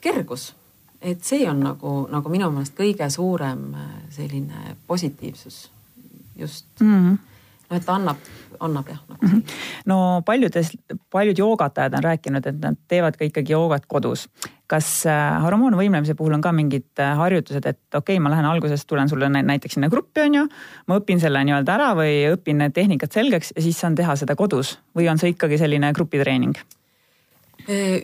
kergus 0.00 0.54
et 1.04 1.22
see 1.24 1.44
on 1.50 1.60
nagu, 1.60 2.08
nagu 2.10 2.28
minu 2.32 2.50
meelest 2.50 2.74
kõige 2.74 3.10
suurem 3.10 3.70
äh, 3.74 3.94
selline 4.10 4.76
positiivsus 4.86 5.73
just 6.36 6.80
mm. 6.80 6.98
-hmm 6.98 7.34
no 7.70 7.78
et 7.78 7.86
ta 7.86 7.96
annab, 7.98 8.20
annab 8.62 8.88
jah 8.88 9.00
nagu. 9.08 9.26
Mm 9.26 9.30
-hmm. 9.30 9.54
no 9.86 10.22
paljudes, 10.26 10.72
paljud 11.10 11.38
joogatajad 11.38 11.94
on 11.94 12.04
rääkinud, 12.04 12.46
et 12.46 12.60
nad 12.60 12.76
teevad 12.88 13.16
ka 13.16 13.24
ikkagi 13.24 13.52
joogat 13.52 13.86
kodus. 13.86 14.28
kas 14.66 15.06
äh, 15.06 15.42
hormoonvõimlemise 15.42 16.14
puhul 16.14 16.32
on 16.32 16.40
ka 16.40 16.52
mingid 16.52 16.98
äh, 16.98 17.16
harjutused, 17.16 17.66
et 17.66 17.78
okei 17.94 18.16
okay,, 18.16 18.18
ma 18.18 18.30
lähen 18.30 18.44
alguses, 18.44 18.86
tulen 18.86 19.08
sulle 19.08 19.28
näiteks 19.28 19.74
sinna 19.74 19.88
gruppi, 19.88 20.20
on 20.20 20.34
ju. 20.34 20.46
ma 20.86 20.98
õpin 20.98 21.20
selle 21.20 21.44
nii-öelda 21.44 21.74
ära 21.74 21.90
või 21.94 22.32
õpin 22.32 22.56
need 22.58 22.72
tehnikad 22.72 23.12
selgeks 23.12 23.52
ja 23.56 23.62
siis 23.62 23.80
saan 23.80 23.94
teha 23.94 24.16
seda 24.16 24.36
kodus 24.36 24.78
või 24.96 25.10
on 25.10 25.18
see 25.18 25.28
ikkagi 25.28 25.58
selline 25.58 25.92
grupitreening? 25.92 26.56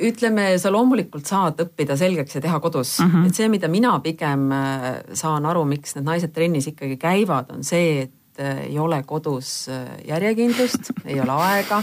ütleme, 0.01 0.59
sa 0.59 0.71
loomulikult 0.73 1.27
saad 1.27 1.59
õppida 1.61 1.97
selgeks 1.97 2.35
ja 2.35 2.41
teha 2.41 2.61
kodus 2.61 3.01
mm, 3.01 3.11
-hmm. 3.11 3.27
et 3.27 3.35
see, 3.35 3.49
mida 3.49 3.69
mina 3.69 3.99
pigem 4.01 4.53
äh, 4.53 5.03
saan 5.13 5.47
aru, 5.47 5.65
miks 5.65 5.95
need 5.95 6.05
naised 6.05 6.33
trennis 6.33 6.67
ikkagi 6.67 6.97
käivad, 6.97 7.51
on 7.51 7.65
see, 7.65 8.03
et 8.03 8.11
Äh, 8.11 8.20
ei 8.41 8.79
ole 8.79 9.03
kodus 9.07 9.69
äh, 9.69 9.99
järjekindlust, 10.09 10.93
ei 11.05 11.21
ole 11.21 11.37
aega. 11.49 11.83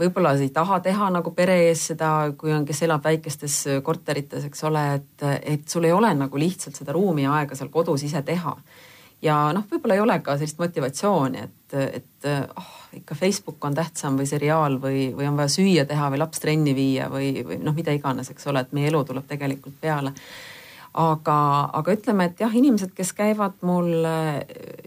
võib-olla 0.00 0.30
ei 0.40 0.48
taha 0.48 0.78
teha 0.80 1.10
nagu 1.12 1.34
pere 1.36 1.58
ees 1.66 1.82
seda, 1.90 2.32
kui 2.38 2.52
on, 2.52 2.62
kes 2.64 2.78
elab 2.86 3.04
väikestes 3.04 3.56
äh, 3.68 3.82
korterites, 3.84 4.46
eks 4.48 4.64
ole, 4.64 4.84
et, 4.94 5.24
et 5.42 5.68
sul 5.68 5.84
ei 5.84 5.92
ole 5.92 6.14
nagu 6.16 6.38
lihtsalt 6.40 6.80
seda 6.80 6.94
ruumi 6.96 7.26
ja 7.26 7.34
aega 7.36 7.58
seal 7.58 7.68
kodus 7.68 8.06
ise 8.08 8.22
teha. 8.24 8.54
ja 9.22 9.34
noh, 9.52 9.66
võib-olla 9.70 9.98
ei 9.98 10.00
ole 10.00 10.16
ka 10.24 10.38
sellist 10.40 10.62
motivatsiooni, 10.62 11.42
et, 11.44 11.74
et 12.00 12.30
oh, 12.56 12.70
ikka 12.96 13.14
Facebook 13.14 13.64
on 13.64 13.76
tähtsam 13.76 14.16
või 14.16 14.26
seriaal 14.26 14.78
või, 14.80 15.10
või 15.16 15.28
on 15.28 15.36
vaja 15.36 15.52
süüa 15.52 15.84
teha 15.84 16.08
või 16.10 16.22
laps 16.22 16.40
trenni 16.40 16.72
viia 16.74 17.10
või, 17.12 17.34
või 17.44 17.60
noh, 17.60 17.76
mida 17.76 17.92
iganes, 17.92 18.32
eks 18.32 18.48
ole, 18.48 18.64
et 18.64 18.72
meie 18.72 18.88
elu 18.88 19.04
tuleb 19.04 19.28
tegelikult 19.28 19.76
peale 19.80 20.14
aga, 20.94 21.36
aga 21.78 21.94
ütleme, 21.94 22.26
et 22.30 22.42
jah, 22.42 22.54
inimesed, 22.56 22.92
kes 22.96 23.12
käivad 23.14 23.60
mul 23.66 23.92
äh, 24.08 24.40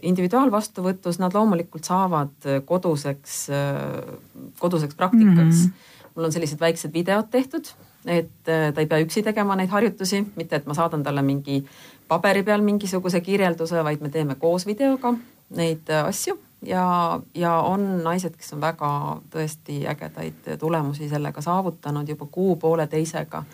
individuaalvastuvõtus, 0.04 1.18
nad 1.22 1.34
loomulikult 1.36 1.88
saavad 1.88 2.48
äh, 2.48 2.60
koduseks, 2.66 3.38
äh, 3.54 4.52
koduseks 4.60 4.98
praktikaks 4.98 5.64
mm. 5.64 5.70
-hmm. 5.70 6.08
mul 6.14 6.28
on 6.28 6.32
sellised 6.32 6.60
väiksed 6.60 6.92
videod 6.92 7.30
tehtud, 7.30 7.72
et 8.04 8.44
ta 8.44 8.80
ei 8.80 8.86
pea 8.86 9.00
üksi 9.00 9.22
tegema 9.24 9.56
neid 9.56 9.72
harjutusi, 9.72 10.26
mitte 10.36 10.56
et 10.56 10.66
ma 10.66 10.74
saadan 10.74 11.02
talle 11.02 11.22
mingi 11.22 11.64
paberi 12.08 12.42
peal 12.42 12.60
mingisuguse 12.60 13.20
kirjelduse, 13.20 13.84
vaid 13.84 14.00
me 14.00 14.08
teeme 14.08 14.34
koos 14.34 14.66
videoga 14.66 15.14
neid 15.56 15.88
asju 15.88 16.36
ja, 16.66 17.20
ja 17.34 17.54
on 17.60 18.04
naised, 18.04 18.36
kes 18.36 18.52
on 18.52 18.60
väga 18.60 18.90
tõesti 19.32 19.86
ägedaid 19.88 20.58
tulemusi 20.60 21.08
sellega 21.08 21.40
saavutanud 21.40 22.08
juba 22.08 22.26
kuu-pooleteisega. 22.30 23.44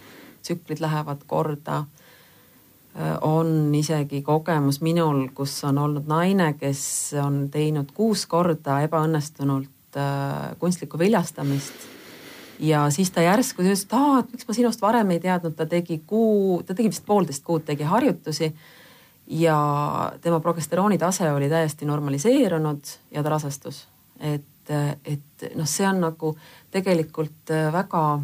tsüklid 0.43 0.81
lähevad 0.81 1.21
korda 1.27 1.85
on 3.21 3.75
isegi 3.75 4.23
kogemus 4.23 4.81
minul, 4.83 5.29
kus 5.35 5.53
on 5.65 5.79
olnud 5.79 6.09
naine, 6.11 6.53
kes 6.59 6.83
on 7.23 7.45
teinud 7.53 7.93
kuus 7.95 8.25
korda 8.27 8.81
ebaõnnestunult 8.87 9.99
äh, 9.99 10.57
kunstlikku 10.59 10.99
viljastamist. 10.99 11.87
ja 12.59 12.91
siis 12.91 13.11
ta 13.11 13.23
järsku 13.23 13.63
ütles, 13.63 13.85
et 13.87 13.95
aa, 13.95 14.19
et 14.21 14.33
miks 14.33 14.49
ma 14.49 14.55
sinust 14.55 14.83
varem 14.83 15.11
ei 15.15 15.21
teadnud, 15.21 15.55
ta 15.57 15.67
tegi 15.67 16.03
kuu, 16.07 16.63
ta 16.67 16.75
tegi 16.75 16.91
vist 16.91 17.07
poolteist 17.07 17.45
kuud, 17.45 17.65
tegi 17.65 17.87
harjutusi. 17.87 18.55
ja 19.27 20.13
tema 20.21 20.41
progesterooni 20.41 20.99
tase 20.99 21.31
oli 21.33 21.49
täiesti 21.49 21.87
normaliseerunud 21.87 22.83
ja 23.11 23.23
ta 23.23 23.29
rasestus. 23.29 23.87
et, 24.21 24.71
et 25.05 25.49
noh, 25.55 25.67
see 25.67 25.87
on 25.87 26.01
nagu 26.01 26.37
tegelikult 26.71 27.55
väga 27.73 28.21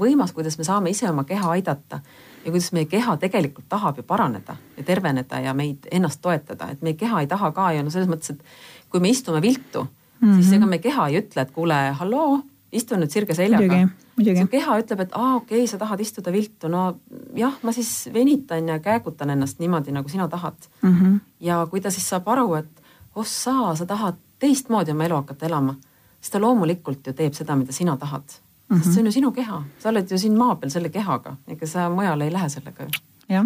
võimas, 0.00 0.32
kuidas 0.32 0.58
me 0.58 0.64
saame 0.64 0.90
ise 0.90 1.08
oma 1.10 1.24
keha 1.24 1.50
aidata 1.50 2.00
ja 2.44 2.50
kuidas 2.50 2.72
meie 2.72 2.88
keha 2.88 3.16
tegelikult 3.20 3.68
tahab 3.68 3.98
ju 4.00 4.02
paraneda 4.06 4.56
ja 4.76 4.84
terveneda 4.84 5.40
ja 5.40 5.54
meid 5.54 5.88
ennast 5.92 6.20
toetada, 6.22 6.70
et 6.70 6.82
meie 6.82 6.94
keha 6.94 7.20
ei 7.20 7.26
taha 7.30 7.52
ka 7.52 7.72
ju 7.76 7.82
no 7.84 7.90
selles 7.90 8.08
mõttes, 8.08 8.34
et 8.34 8.90
kui 8.90 9.00
me 9.00 9.10
istume 9.12 9.42
viltu 9.42 9.84
mm, 9.84 10.28
-hmm. 10.28 10.42
siis 10.42 10.52
ega 10.52 10.66
meie 10.66 10.82
keha 10.82 11.08
ei 11.08 11.20
ütle, 11.20 11.42
et 11.42 11.50
kuule, 11.50 11.80
halloo, 12.00 12.40
istu 12.72 12.96
nüüd 12.96 13.10
sirge 13.10 13.34
seljaga. 13.34 13.88
su 14.16 14.46
keha 14.50 14.78
ütleb, 14.82 15.00
et 15.00 15.12
aa, 15.12 15.36
okei 15.36 15.58
okay,, 15.58 15.66
sa 15.66 15.78
tahad 15.78 16.00
istuda 16.00 16.32
viltu, 16.32 16.68
no 16.68 17.00
jah, 17.36 17.54
ma 17.62 17.72
siis 17.72 18.10
venitan 18.14 18.68
ja 18.68 18.78
käägutan 18.78 19.30
ennast 19.30 19.58
niimoodi, 19.58 19.92
nagu 19.92 20.08
sina 20.08 20.28
tahad 20.28 20.68
mm. 20.82 20.98
-hmm. 20.98 21.18
ja 21.40 21.66
kui 21.70 21.80
ta 21.80 21.90
siis 21.90 22.08
saab 22.08 22.28
aru, 22.28 22.54
et 22.54 22.82
ossa, 23.14 23.74
sa 23.74 23.86
tahad 23.86 24.14
teistmoodi 24.38 24.90
oma 24.90 25.04
elu 25.04 25.14
hakata 25.14 25.46
elama, 25.46 25.74
siis 26.20 26.30
ta 26.30 26.40
loomulikult 26.40 27.06
ju 27.06 27.12
teeb 27.12 27.34
seda, 27.34 27.56
mida 27.56 27.72
sina 27.72 27.96
tahad 27.96 28.40
mm, 28.70 28.76
-hmm. 28.76 28.82
sest 28.82 28.94
see 28.94 29.00
on 29.00 29.06
ju 29.06 29.12
sinu 29.12 29.32
keha, 29.32 29.62
sa 29.78 29.88
oled 29.88 30.10
ju 30.10 30.18
siin 30.18 30.38
maa 30.38 30.56
peal 30.56 30.70
selle 30.70 30.88
kehaga, 30.88 31.36
ega 31.48 31.66
sa 31.66 31.88
mujale 31.90 32.24
ei 32.24 32.32
lähe 32.32 32.48
sellega 32.48 32.86
ju. 32.86 33.02
jah, 33.28 33.44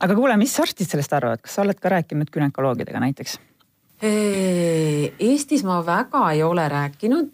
aga 0.00 0.14
kuule, 0.14 0.36
mis 0.36 0.60
arstid 0.60 0.88
sellest 0.90 1.12
arvavad, 1.12 1.42
kas 1.42 1.54
sa 1.54 1.62
oled 1.62 1.80
ka 1.80 1.88
rääkinud 1.88 2.32
gümnakoloogidega 2.32 3.00
näiteks? 3.00 3.38
Eestis 3.96 5.62
ma 5.64 5.78
väga 5.80 6.26
ei 6.34 6.42
ole 6.44 6.66
rääkinud, 6.68 7.30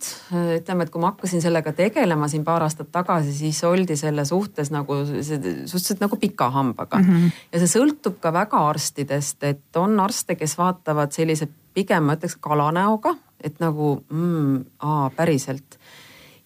ütleme, 0.60 0.84
et 0.84 0.92
kui 0.94 1.00
ma 1.02 1.08
hakkasin 1.10 1.42
sellega 1.42 1.72
tegelema 1.74 2.28
siin 2.30 2.44
paar 2.46 2.62
aastat 2.62 2.92
tagasi, 2.94 3.32
siis 3.34 3.58
oldi 3.66 3.96
selle 3.98 4.22
suhtes 4.24 4.70
nagu 4.70 5.00
suhteliselt 5.02 6.04
nagu 6.04 6.16
pika 6.22 6.50
hambaga 6.54 7.00
mm. 7.00 7.08
-hmm. 7.08 7.42
ja 7.52 7.58
see 7.58 7.72
sõltub 7.72 8.20
ka 8.22 8.32
väga 8.32 8.62
arstidest, 8.68 9.42
et 9.42 9.76
on 9.76 9.98
arste, 10.00 10.38
kes 10.38 10.54
vaatavad 10.58 11.10
sellise 11.10 11.48
pigem 11.74 12.06
ma 12.06 12.14
ütleks 12.14 12.38
kalanäoga, 12.40 13.16
et 13.42 13.58
nagu 13.58 14.04
mm, 14.10 14.64
aa, 14.78 15.10
päriselt 15.10 15.81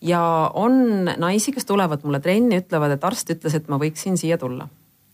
ja 0.00 0.22
on 0.54 1.04
naisi, 1.16 1.52
kes 1.52 1.66
tulevad 1.68 2.04
mulle 2.04 2.20
trenni, 2.20 2.60
ütlevad, 2.62 2.96
et 2.96 3.04
arst 3.04 3.30
ütles, 3.32 3.54
et 3.56 3.68
ma 3.72 3.78
võiksin 3.80 4.18
siia 4.20 4.38
tulla. 4.38 4.68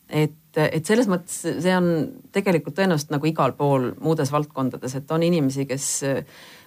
et, 0.09 0.57
et 0.57 0.85
selles 0.85 1.09
mõttes 1.09 1.39
see 1.65 1.77
on 1.77 1.87
tegelikult 2.33 2.75
tõenäoliselt 2.77 3.15
nagu 3.15 3.27
igal 3.27 3.55
pool 3.57 3.93
muudes 4.01 4.33
valdkondades, 4.33 4.95
et 4.99 5.11
on 5.11 5.23
inimesi, 5.23 5.65
kes 5.67 5.87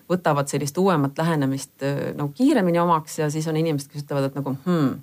võtavad 0.10 0.50
sellist 0.50 0.78
uuemat 0.78 1.18
lähenemist 1.18 1.84
nagu 2.16 2.32
kiiremini 2.34 2.80
omaks 2.82 3.20
ja 3.20 3.30
siis 3.30 3.48
on 3.48 3.58
inimesed, 3.58 3.92
kes 3.92 4.06
ütlevad, 4.06 4.30
et 4.30 4.40
nagu 4.40 4.56
hmm. 4.66 4.96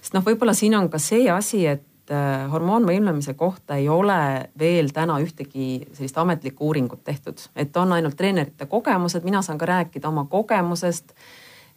sest 0.00 0.16
noh, 0.16 0.24
võib-olla 0.24 0.56
siin 0.56 0.76
on 0.78 0.88
ka 0.92 1.00
see 1.02 1.28
asi, 1.32 1.66
et 1.68 1.84
Äh, 2.10 2.50
hormoonvõimlemise 2.52 3.32
kohta 3.32 3.78
ei 3.80 3.86
ole 3.88 4.44
veel 4.60 4.90
täna 4.92 5.14
ühtegi 5.24 5.86
sellist 5.96 6.18
ametlikku 6.20 6.66
uuringut 6.66 7.00
tehtud, 7.00 7.40
et 7.56 7.72
on 7.80 7.94
ainult 7.96 8.18
treenerite 8.18 8.66
kogemused, 8.68 9.24
mina 9.24 9.40
saan 9.42 9.56
ka 9.56 9.64
rääkida 9.70 10.10
oma 10.10 10.26
kogemusest. 10.28 11.14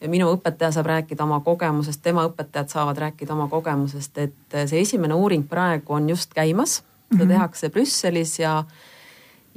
Minu 0.05 0.29
õpetaja 0.35 0.71
saab 0.75 0.91
rääkida 0.91 1.23
oma 1.23 1.39
kogemusest, 1.45 2.01
tema 2.05 2.27
õpetajad 2.27 2.69
saavad 2.69 2.99
rääkida 3.01 3.33
oma 3.33 3.47
kogemusest, 3.49 4.17
et 4.17 4.59
see 4.69 4.81
esimene 4.81 5.17
uuring 5.17 5.47
praegu 5.49 5.97
on 5.97 6.09
just 6.09 6.33
käimas, 6.37 6.77
seda 6.77 7.15
mm 7.15 7.19
-hmm. 7.21 7.33
tehakse 7.33 7.69
Brüsselis 7.69 8.39
ja 8.39 8.63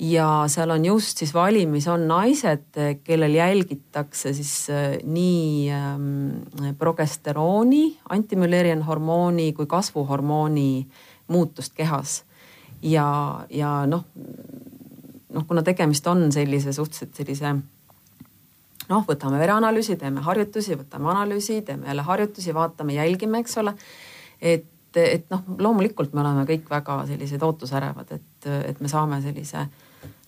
ja 0.00 0.44
seal 0.48 0.70
on 0.70 0.84
just 0.84 1.18
siis 1.18 1.34
valimis 1.34 1.88
on 1.88 2.08
naised, 2.08 2.72
kellel 3.04 3.34
jälgitakse 3.34 4.32
siis 4.32 4.70
äh, 4.70 4.96
nii 5.04 5.70
ähm, 5.70 6.72
progesterooni, 6.78 7.98
antimüllerian 8.08 8.82
hormooni 8.82 9.52
kui 9.52 9.66
kasvuhormooni 9.66 10.86
muutust 11.28 11.74
kehas. 11.74 12.24
ja, 12.82 13.44
ja 13.50 13.86
noh, 13.86 14.04
noh, 15.32 15.46
kuna 15.46 15.62
tegemist 15.62 16.06
on 16.06 16.32
sellise 16.32 16.72
suhteliselt 16.72 17.14
sellise 17.14 17.54
noh, 18.90 19.04
võtame 19.06 19.38
vereanalüüsi, 19.40 19.96
teeme 20.00 20.22
harjutusi, 20.24 20.76
võtame 20.78 21.10
analüüsi, 21.12 21.60
teeme 21.66 21.88
jälle 21.90 22.04
harjutusi, 22.06 22.54
vaatame, 22.54 22.96
jälgime, 22.98 23.42
eks 23.44 23.58
ole. 23.62 23.74
et, 24.40 24.66
et 24.96 25.28
noh, 25.30 25.44
loomulikult 25.58 26.14
me 26.14 26.24
oleme 26.24 26.46
kõik 26.48 26.70
väga 26.70 27.02
sellised 27.10 27.42
ootusärevad, 27.46 28.16
et, 28.16 28.50
et 28.72 28.80
me 28.80 28.90
saame 28.90 29.20
sellise 29.22 29.66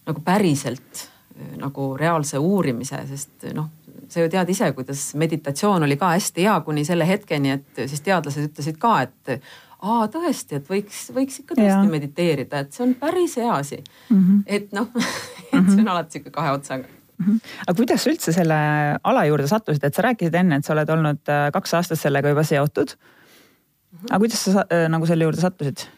nagu 0.07 0.23
päriselt 0.25 1.09
nagu 1.57 1.93
reaalse 1.97 2.39
uurimise, 2.39 2.99
sest 3.09 3.47
noh, 3.57 3.71
sa 4.13 4.21
ju 4.21 4.31
tead 4.31 4.51
ise, 4.53 4.69
kuidas 4.77 5.13
meditatsioon 5.19 5.87
oli 5.87 5.97
ka 5.97 6.13
hästi 6.13 6.45
hea 6.45 6.55
kuni 6.67 6.85
selle 6.85 7.07
hetkeni, 7.09 7.57
et 7.57 7.85
siis 7.87 8.03
teadlased 8.05 8.51
ütlesid 8.51 8.79
ka, 8.81 8.99
et 9.07 9.39
aa 9.83 10.07
tõesti, 10.13 10.61
et 10.61 10.69
võiks, 10.71 11.07
võiks 11.15 11.41
ikka 11.43 11.57
tõesti 11.59 11.71
ja. 11.73 11.83
mediteerida, 11.91 12.63
et 12.63 12.77
see 12.77 12.85
on 12.87 12.95
päris 13.01 13.37
hea 13.41 13.53
asi 13.55 13.81
mm. 13.81 14.19
-hmm. 14.19 14.43
et 14.47 14.73
noh 14.77 14.91
et 15.53 15.71
see 15.71 15.79
on 15.79 15.81
mhm. 15.81 15.89
alati 15.95 16.19
sihuke 16.19 16.31
kahe 16.35 16.53
otsaga. 16.53 16.85
Aga 17.21 17.77
kuidas 17.77 18.05
sa 18.05 18.13
üldse 18.13 18.35
selle 18.35 18.59
ala 18.99 19.25
juurde 19.29 19.49
sattusid, 19.51 19.85
et 19.87 19.97
sa 19.97 20.07
rääkisid 20.09 20.37
enne, 20.39 20.59
et 20.59 20.67
sa 20.69 20.75
oled 20.77 20.93
olnud 20.95 21.33
äh, 21.33 21.49
kaks 21.55 21.75
aastat 21.79 22.01
sellega 22.01 22.33
juba 22.33 22.45
seotud. 22.47 22.95
aga 24.11 24.23
kuidas 24.23 24.47
sa 24.49 24.65
äh, 24.69 24.87
nagu 24.93 25.09
selle 25.09 25.29
juurde 25.29 25.43
sattusid? 25.43 25.89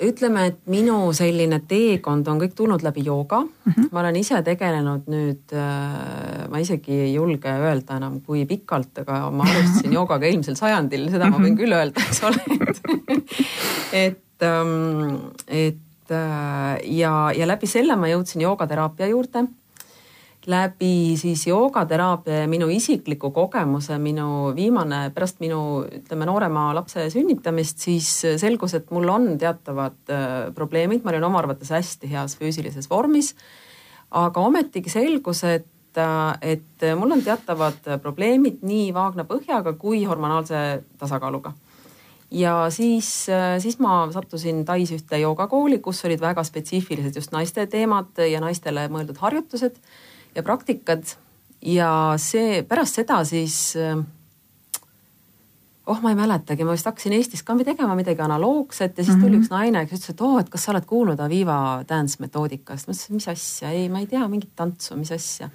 ütleme, 0.00 0.46
et 0.48 0.60
minu 0.72 1.10
selline 1.12 1.58
teekond 1.68 2.24
on 2.32 2.38
kõik 2.40 2.54
tulnud 2.56 2.80
läbi 2.80 3.02
jooga 3.04 3.42
mm. 3.42 3.72
-hmm. 3.72 3.88
ma 3.92 4.00
olen 4.00 4.16
ise 4.16 4.38
tegelenud 4.42 5.10
nüüd, 5.12 5.52
äh, 5.52 6.48
ma 6.48 6.58
isegi 6.58 6.96
ei 7.08 7.12
julge 7.14 7.52
öelda 7.52 7.98
enam, 8.00 8.22
kui 8.24 8.46
pikalt, 8.48 9.02
aga 9.04 9.28
ma 9.30 9.44
alustasin 9.44 9.92
joogaga 9.98 10.26
eelmisel 10.26 10.56
sajandil, 10.56 11.10
seda 11.10 11.28
ma 11.28 11.36
võin 11.36 11.52
mhm. 11.52 11.60
küll 11.60 11.76
öelda, 11.76 12.00
eks 12.00 12.22
ole, 12.24 12.40
et, 12.56 12.80
et, 14.06 14.48
ähm, 14.48 15.34
et 15.46 15.82
ja, 16.84 17.12
ja 17.36 17.46
läbi 17.48 17.66
selle 17.68 17.96
ma 17.96 18.08
jõudsin 18.08 18.42
joogateraapia 18.44 19.06
juurde 19.12 19.44
läbi 20.50 21.16
siis 21.16 21.46
joogateraapia 21.46 22.42
ja 22.42 22.48
minu 22.48 22.68
isikliku 22.72 23.30
kogemuse, 23.34 23.98
minu 23.98 24.52
viimane, 24.56 25.08
pärast 25.14 25.40
minu 25.40 25.58
ütleme 25.84 26.28
noorema 26.28 26.68
lapse 26.76 27.06
sünnitamist, 27.12 27.82
siis 27.84 28.10
selgus, 28.40 28.76
et 28.78 28.90
mul 28.94 29.08
on 29.08 29.34
teatavad 29.40 30.12
äh, 30.12 30.30
probleemid, 30.54 31.04
ma 31.04 31.14
olin 31.14 31.28
oma 31.30 31.40
arvates 31.42 31.72
hästi 31.74 32.10
heas 32.12 32.38
füüsilises 32.40 32.90
vormis. 32.90 33.34
aga 34.14 34.40
ometigi 34.40 34.90
selgus, 34.90 35.42
et, 35.44 35.98
äh, 35.98 36.38
et 36.54 36.88
mul 36.96 37.16
on 37.16 37.22
teatavad 37.22 37.98
probleemid 38.02 38.62
nii 38.62 38.92
vaagna 38.94 39.24
põhjaga 39.24 39.74
kui 39.78 40.04
hormonaalse 40.04 40.84
tasakaaluga. 40.98 41.54
Ja 42.34 42.70
siis, 42.70 43.28
äh, 43.28 43.60
siis 43.62 43.78
ma 43.78 44.08
sattusin 44.12 44.64
Tais 44.64 44.90
ühte 44.90 45.18
joogakooli, 45.20 45.78
kus 45.78 46.04
olid 46.04 46.20
väga 46.20 46.42
spetsiifilised 46.44 47.14
just 47.16 47.32
naiste 47.32 47.66
teemad 47.70 48.18
ja 48.18 48.40
naistele 48.42 48.88
mõeldud 48.90 49.20
harjutused 49.22 49.78
ja 50.34 50.42
praktikad 50.42 51.16
ja 51.64 51.90
see 52.20 52.62
pärast 52.68 53.00
seda 53.00 53.20
siis 53.28 53.76
eh, 53.80 53.96
oh, 55.86 56.00
ma 56.02 56.12
ei 56.12 56.18
mäletagi, 56.18 56.64
ma 56.64 56.74
vist 56.74 56.88
hakkasin 56.88 57.14
Eestis 57.16 57.44
ka 57.46 57.56
tegema 57.64 57.96
midagi 57.96 58.22
analoogset 58.24 58.98
ja 58.98 59.04
siis 59.04 59.16
tuli 59.16 59.36
mm 59.36 59.42
-hmm. 59.42 59.44
üks 59.44 59.50
naine, 59.50 59.86
kes 59.86 60.00
ütles, 60.00 60.10
et 60.10 60.20
oo 60.20 60.34
oh,, 60.34 60.40
et 60.40 60.48
kas 60.48 60.64
sa 60.64 60.72
oled 60.72 60.84
kuulnud 60.84 61.20
Aviva 61.20 61.84
dance 61.88 62.16
metoodikast. 62.20 62.88
ma 62.88 62.92
ütlesin, 62.92 63.14
mis 63.14 63.28
asja, 63.28 63.70
ei, 63.70 63.88
ma 63.88 63.98
ei 63.98 64.06
tea 64.06 64.28
mingit 64.28 64.56
tantsu, 64.56 64.96
mis 64.96 65.12
asja. 65.12 65.50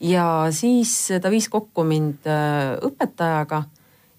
ja 0.00 0.46
siis 0.50 1.08
ta 1.22 1.30
viis 1.30 1.48
kokku 1.48 1.84
mind 1.84 2.26
eh, 2.26 2.78
õpetajaga 2.82 3.64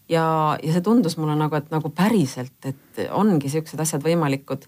ja, 0.10 0.58
ja 0.64 0.74
see 0.74 0.82
tundus 0.82 1.18
mulle 1.18 1.36
nagu, 1.36 1.56
et 1.56 1.72
nagu 1.72 1.90
päriselt, 1.90 2.58
et 2.66 3.08
ongi 3.12 3.50
siuksed 3.50 3.80
asjad 3.80 4.04
võimalikud. 4.04 4.68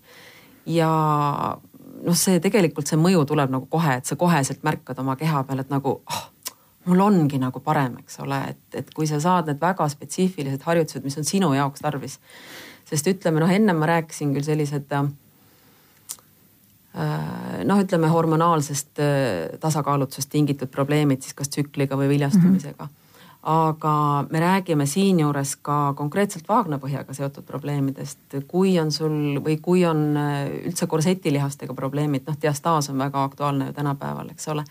ja 0.66 1.58
noh, 2.10 2.18
see 2.18 2.42
tegelikult 2.44 2.90
see 2.90 3.00
mõju 3.00 3.24
tuleb 3.30 3.54
nagu 3.54 3.70
kohe, 3.70 4.00
et 4.00 4.10
sa 4.10 4.18
koheselt 4.20 4.66
märkad 4.66 5.00
oma 5.02 5.16
keha 5.20 5.44
peal, 5.48 5.62
et 5.64 5.72
nagu 5.74 5.96
oh, 6.02 6.22
mul 6.90 7.06
ongi 7.06 7.40
nagu 7.42 7.62
parem, 7.64 8.00
eks 8.04 8.20
ole, 8.26 8.40
et, 8.54 8.66
et 8.82 8.94
kui 8.96 9.08
sa 9.10 9.22
saad 9.24 9.50
need 9.50 9.62
väga 9.62 9.88
spetsiifilised 9.92 10.66
harjutused, 10.66 11.06
mis 11.06 11.18
on 11.22 11.28
sinu 11.28 11.54
jaoks 11.58 11.86
tarvis. 11.86 12.20
sest 12.90 13.08
ütleme 13.12 13.42
noh, 13.44 13.52
ennem 13.54 13.78
ma 13.78 13.86
rääkisin 13.90 14.34
küll 14.34 14.48
sellised 14.48 14.94
äh, 14.98 15.10
noh, 17.70 17.84
ütleme 17.84 18.08
hormonaalsest 18.10 19.04
äh, 19.04 19.60
tasakaalutusest 19.62 20.30
tingitud 20.34 20.72
probleemid 20.74 21.22
siis 21.22 21.38
kas 21.38 21.50
tsükliga 21.54 22.00
või 22.00 22.10
viljastumisega 22.16 22.84
mm. 22.84 22.88
-hmm 22.90 22.99
aga 23.44 24.26
me 24.30 24.40
räägime 24.40 24.86
siinjuures 24.86 25.56
ka 25.64 25.94
konkreetselt 25.96 26.48
vaagnapõhjaga 26.48 27.14
seotud 27.16 27.46
probleemidest. 27.48 28.20
kui 28.48 28.80
on 28.80 28.92
sul 28.92 29.40
või 29.44 29.60
kui 29.62 29.86
on 29.86 30.18
äh, 30.18 30.50
üldse 30.68 30.88
korsetilihastega 30.88 31.74
probleemid, 31.74 32.28
noh, 32.28 32.36
diastaas 32.42 32.90
on 32.90 32.98
väga 32.98 33.24
aktuaalne 33.24 33.70
ju 33.70 33.74
tänapäeval, 33.74 34.30
eks 34.32 34.48
ole. 34.48 34.66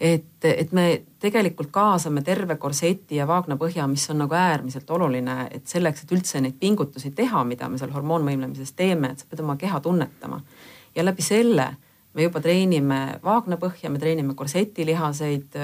et, 0.00 0.44
et 0.44 0.72
me 0.72 1.02
tegelikult 1.20 1.70
kaasame 1.70 2.22
terve 2.22 2.56
korseti 2.56 3.16
ja 3.16 3.26
vaagnapõhja, 3.26 3.88
mis 3.88 4.10
on 4.10 4.18
nagu 4.22 4.34
äärmiselt 4.34 4.90
oluline, 4.90 5.48
et 5.50 5.66
selleks, 5.66 6.04
et 6.04 6.12
üldse 6.12 6.40
neid 6.40 6.54
pingutusi 6.60 7.10
teha, 7.10 7.44
mida 7.44 7.68
me 7.68 7.78
seal 7.78 7.90
hormoonvõimlemises 7.90 8.72
teeme, 8.76 9.10
et 9.10 9.18
sa 9.18 9.26
pead 9.30 9.42
oma 9.42 9.56
keha 9.56 9.80
tunnetama. 9.80 10.40
ja 10.94 11.04
läbi 11.04 11.22
selle 11.22 11.74
me 12.14 12.22
juba 12.22 12.40
treenime 12.40 13.18
vaagnapõhja, 13.24 13.90
me 13.90 13.98
treenime 13.98 14.34
korsetilihaseid 14.34 15.56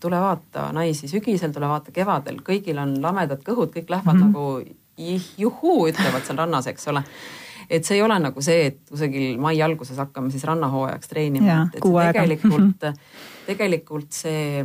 tule 0.00 0.20
vaata 0.20 0.70
naisi 0.76 1.08
sügisel, 1.08 1.52
tule 1.52 1.68
vaata 1.70 1.94
kevadel, 1.94 2.42
kõigil 2.46 2.78
on 2.82 2.96
lamedad 3.02 3.42
kõhud, 3.46 3.72
kõik 3.74 3.90
lähevad 3.90 4.14
mm 4.14 4.22
-hmm. 4.22 4.32
nagu 4.32 5.26
juhuu, 5.38 5.88
ütlevad 5.88 6.24
seal 6.24 6.38
rannas, 6.38 6.66
eks 6.66 6.88
ole 6.88 7.02
et 7.70 7.84
see 7.84 7.98
ei 7.98 8.02
ole 8.02 8.18
nagu 8.22 8.42
see, 8.44 8.66
et 8.70 8.78
kusagil 8.90 9.38
mai 9.42 9.58
alguses 9.62 9.98
hakkame 9.98 10.30
siis 10.30 10.44
rannahooajaks 10.46 11.10
treenima, 11.10 11.62
et, 11.66 11.80
et 11.80 11.88
tegelikult, 12.14 12.86
tegelikult 13.46 14.12
see, 14.14 14.62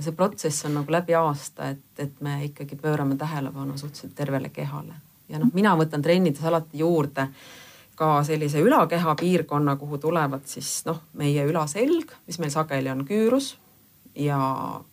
see 0.00 0.16
protsess 0.16 0.66
on 0.68 0.76
nagu 0.80 0.92
läbi 0.92 1.16
aasta, 1.18 1.70
et, 1.74 1.86
et 1.98 2.20
me 2.24 2.40
ikkagi 2.50 2.76
pöörame 2.80 3.16
tähelepanu 3.20 3.78
suhteliselt 3.78 4.14
tervele 4.14 4.52
kehale. 4.52 5.00
ja 5.28 5.38
noh, 5.38 5.50
mina 5.54 5.74
võtan 5.78 6.02
trennides 6.02 6.44
alati 6.44 6.78
juurde 6.78 7.28
ka 8.00 8.22
sellise 8.24 8.60
ülakeha 8.64 9.14
piirkonna, 9.20 9.76
kuhu 9.76 9.98
tulevad 10.00 10.46
siis 10.48 10.80
noh, 10.86 11.02
meie 11.20 11.44
ülaselg, 11.48 12.12
mis 12.26 12.40
meil 12.40 12.52
sageli 12.52 12.92
on 12.92 13.04
küürus 13.08 13.54
ja, 14.20 14.40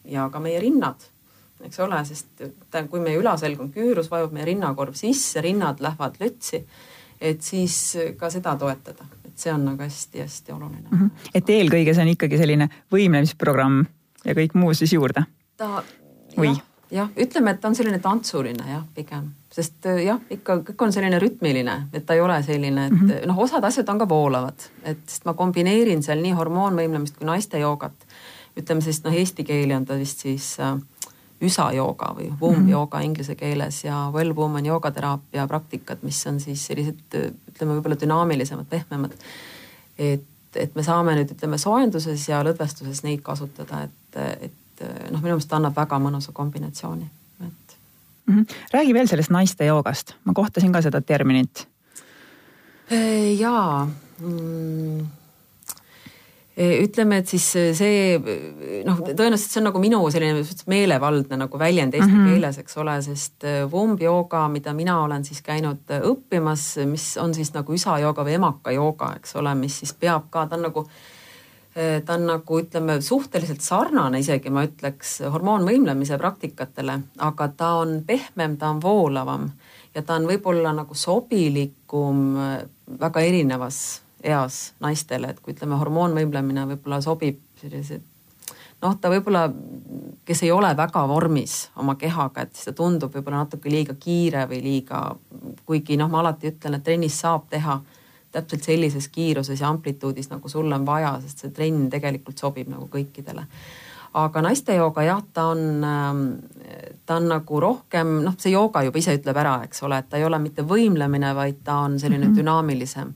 ja 0.05 0.27
ka 0.31 0.41
meie 0.43 0.59
rinnad, 0.63 1.07
eks 1.65 1.79
ole, 1.83 1.99
sest 2.05 2.45
kui 2.91 3.01
meie 3.03 3.19
ülaselg 3.19 3.61
on 3.63 3.71
küürus, 3.73 4.11
vajub 4.11 4.35
meie 4.35 4.45
rinnakorv 4.51 4.97
sisse, 4.97 5.41
rinnad 5.43 5.81
lähevad 5.83 6.21
lötsi. 6.21 6.63
et 7.21 7.41
siis 7.41 7.97
ka 8.17 8.29
seda 8.29 8.55
toetada, 8.55 9.07
et 9.25 9.33
see 9.41 9.53
on 9.53 9.63
nagu 9.65 9.81
hästi-hästi 9.81 10.53
oluline 10.53 10.87
mm. 10.91 10.97
-hmm. 10.97 11.29
et 11.33 11.49
eelkõige 11.49 11.93
see 11.93 12.05
on 12.05 12.13
ikkagi 12.13 12.37
selline 12.37 12.69
võimlemisprogramm 12.93 13.85
ja 14.25 14.33
kõik 14.37 14.53
muu 14.53 14.73
siis 14.73 14.93
juurde? 14.93 15.23
ta 15.57 15.83
või? 16.37 16.53
jah, 16.91 17.09
ütleme, 17.17 17.51
et 17.51 17.59
ta 17.61 17.67
on 17.71 17.75
selline 17.75 17.99
tantsuline 17.99 18.69
jah, 18.69 18.85
pigem, 18.95 19.31
sest 19.51 19.89
jah, 20.03 20.21
ikka 20.29 20.59
kõik 20.69 20.85
on 20.87 20.93
selline 20.93 21.19
rütmiline, 21.19 21.77
et 21.93 22.05
ta 22.05 22.15
ei 22.15 22.21
ole 22.21 22.37
selline, 22.43 22.85
et 22.87 22.93
mm 22.93 23.09
-hmm. 23.09 23.27
noh, 23.27 23.39
osad 23.47 23.63
asjad 23.63 23.89
on 23.89 23.99
ka 23.99 24.09
voolavad, 24.09 24.69
et 24.83 25.03
sest 25.07 25.25
ma 25.25 25.33
kombineerin 25.33 26.03
seal 26.03 26.21
nii 26.21 26.35
hormoonvõimlemist 26.37 27.17
kui 27.17 27.27
naiste 27.27 27.59
joogat 27.59 28.07
ütleme 28.57 28.81
siis 28.81 29.03
noh, 29.03 29.13
eesti 29.13 29.43
keeli 29.43 29.75
on 29.75 29.85
ta 29.85 29.97
vist 29.99 30.23
siis 30.25 30.55
äh, 30.59 30.77
üsa 31.41 31.67
jooga 31.75 32.13
või 32.17 32.29
womb 32.41 32.57
mm 32.57 32.63
-hmm. 32.63 32.71
jooga 32.71 33.01
inglise 33.05 33.35
keeles 33.35 33.83
ja 33.83 34.09
well-woman 34.13 34.65
joogateraapia 34.65 35.47
praktikad, 35.47 35.97
mis 36.01 36.27
on 36.27 36.39
siis 36.39 36.65
sellised 36.65 37.17
ütleme 37.51 37.77
võib-olla 37.77 37.99
dünaamilisemad, 38.01 38.65
pehmemad. 38.69 39.11
et, 39.97 40.23
et 40.55 40.75
me 40.75 40.83
saame 40.83 41.15
nüüd 41.15 41.31
ütleme 41.31 41.57
soojenduses 41.57 42.29
ja 42.29 42.43
lõdvestuses 42.43 43.03
neid 43.03 43.21
kasutada, 43.21 43.83
et, 43.83 44.17
et 44.41 44.85
noh, 45.11 45.21
minu 45.21 45.35
meelest 45.35 45.53
annab 45.53 45.75
väga 45.75 45.99
mõnusa 45.99 46.31
kombinatsiooni, 46.33 47.09
et 47.41 47.77
mm. 48.25 48.33
-hmm. 48.33 48.55
räägi 48.73 48.93
veel 48.93 49.07
sellest 49.07 49.29
naiste 49.29 49.65
joogast, 49.65 50.13
ma 50.23 50.33
kohtasin 50.33 50.71
ka 50.71 50.81
seda 50.81 51.01
terminit. 51.01 51.67
jaa 53.37 53.85
mm 54.19 55.05
ütleme, 56.57 57.19
et 57.21 57.29
siis 57.29 57.43
see 57.77 58.15
noh, 58.85 59.01
tõenäoliselt 59.05 59.51
see 59.51 59.59
on 59.61 59.67
nagu 59.69 59.81
minu 59.81 59.99
selline 60.09 60.41
meelevaldne 60.71 61.37
nagu 61.43 61.59
väljend 61.59 61.93
eesti 61.93 62.09
mm 62.09 62.15
-hmm. 62.17 62.31
keeles, 62.33 62.57
eks 62.63 62.77
ole, 62.81 62.95
sest 63.05 63.45
Womb 63.71 64.01
jooga, 64.01 64.47
mida 64.49 64.73
mina 64.73 65.01
olen 65.03 65.25
siis 65.25 65.41
käinud 65.45 65.93
õppimas, 65.99 66.85
mis 66.85 67.17
on 67.21 67.33
siis 67.33 67.53
nagu 67.53 67.73
isa 67.73 67.99
jooga 67.99 68.25
või 68.25 68.39
emaka 68.39 68.71
jooga, 68.71 69.13
eks 69.19 69.35
ole, 69.35 69.53
mis 69.55 69.79
siis 69.79 69.93
peab 69.93 70.31
ka, 70.33 70.47
ta 70.47 70.55
on 70.55 70.61
nagu 70.61 70.87
ta 72.05 72.13
on 72.13 72.25
nagu 72.25 72.59
ütleme, 72.59 73.01
suhteliselt 73.01 73.61
sarnane 73.61 74.19
isegi 74.19 74.49
ma 74.49 74.63
ütleks 74.65 75.19
hormoonvõimlemise 75.29 76.17
praktikatele, 76.17 76.99
aga 77.17 77.47
ta 77.47 77.73
on 77.83 78.01
pehmem, 78.07 78.57
ta 78.57 78.71
on 78.73 78.81
voolavam 78.81 79.51
ja 79.95 80.01
ta 80.01 80.17
on 80.17 80.25
võib-olla 80.25 80.73
nagu 80.73 80.97
sobilikum 80.97 82.33
väga 82.99 83.21
erinevas 83.21 84.01
eas 84.27 84.73
naistele, 84.83 85.31
et 85.31 85.41
kui 85.41 85.55
ütleme, 85.55 85.79
hormoonvõimlemine 85.79 86.67
võib-olla 86.73 87.01
sobib 87.01 87.39
sellised 87.61 88.05
noh, 88.83 88.95
ta 89.01 89.11
võib-olla, 89.11 89.47
kes 90.27 90.43
ei 90.45 90.51
ole 90.53 90.69
väga 90.77 91.03
vormis 91.09 91.57
oma 91.81 91.97
kehaga, 91.99 92.45
et 92.45 92.55
siis 92.55 92.69
ta 92.69 92.75
tundub 92.77 93.13
võib-olla 93.15 93.45
natuke 93.45 93.71
liiga 93.73 93.97
kiire 93.99 94.45
või 94.49 94.61
liiga, 94.63 95.01
kuigi 95.65 95.97
noh, 95.99 96.11
ma 96.11 96.21
alati 96.21 96.51
ütlen, 96.51 96.77
et 96.77 96.85
trennis 96.85 97.17
saab 97.23 97.47
teha 97.53 97.79
täpselt 98.35 98.67
sellises 98.67 99.07
kiiruses 99.09 99.61
ja 99.63 99.69
amplituudis, 99.71 100.29
nagu 100.29 100.49
sul 100.51 100.71
on 100.73 100.85
vaja, 100.85 101.15
sest 101.23 101.43
see 101.43 101.53
trenn 101.55 101.87
tegelikult 101.89 102.37
sobib 102.37 102.69
nagu 102.69 102.89
kõikidele. 102.91 103.47
aga 104.17 104.41
naiste 104.41 104.73
jooga 104.73 105.03
jah, 105.03 105.19
ta 105.33 105.47
on, 105.53 105.83
ähm, 105.83 106.21
ta 107.05 107.15
on 107.15 107.27
nagu 107.29 107.59
rohkem 107.59 108.21
noh, 108.23 108.35
see 108.37 108.51
jooga 108.51 108.81
juba 108.83 108.97
ise 108.97 109.13
ütleb 109.17 109.37
ära, 109.37 109.59
eks 109.63 109.83
ole, 109.83 109.97
et 109.97 110.09
ta 110.09 110.17
ei 110.17 110.25
ole 110.25 110.39
mitte 110.39 110.63
võimlemine, 110.63 111.33
vaid 111.35 111.63
ta 111.63 111.79
on 111.85 111.99
selline 111.99 112.25
mm 112.25 112.31
-hmm. 112.31 112.37
dünaamilisem 112.37 113.13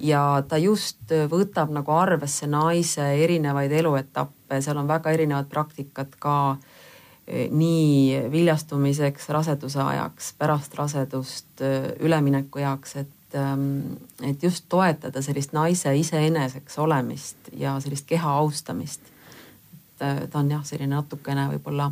ja 0.00 0.42
ta 0.48 0.58
just 0.58 1.12
võtab 1.30 1.72
nagu 1.74 1.92
arvesse 1.94 2.48
naise 2.50 3.04
erinevaid 3.22 3.72
eluetappe, 3.72 4.60
seal 4.62 4.80
on 4.80 4.88
väga 4.88 5.12
erinevad 5.14 5.48
praktikad 5.50 6.16
ka 6.18 6.36
eh, 7.26 7.48
nii 7.52 8.26
viljastumiseks, 8.32 9.28
raseduse 9.34 9.82
ajaks, 9.84 10.34
pärast 10.38 10.76
rasedust, 10.78 11.52
eh, 11.60 11.92
ülemineku 12.00 12.62
jaoks, 12.62 12.96
et, 13.04 13.34
ehm, 13.34 13.96
et 14.26 14.42
just 14.42 14.68
toetada 14.68 15.22
sellist 15.22 15.52
naise 15.56 15.94
iseeneseks 15.96 16.78
olemist 16.78 17.52
ja 17.52 17.78
sellist 17.80 18.06
keha 18.06 18.36
austamist. 18.42 19.00
et 20.00 20.30
ta 20.32 20.38
on 20.38 20.48
jah, 20.50 20.62
selline 20.64 20.94
natukene 20.94 21.42
võib-olla 21.50 21.90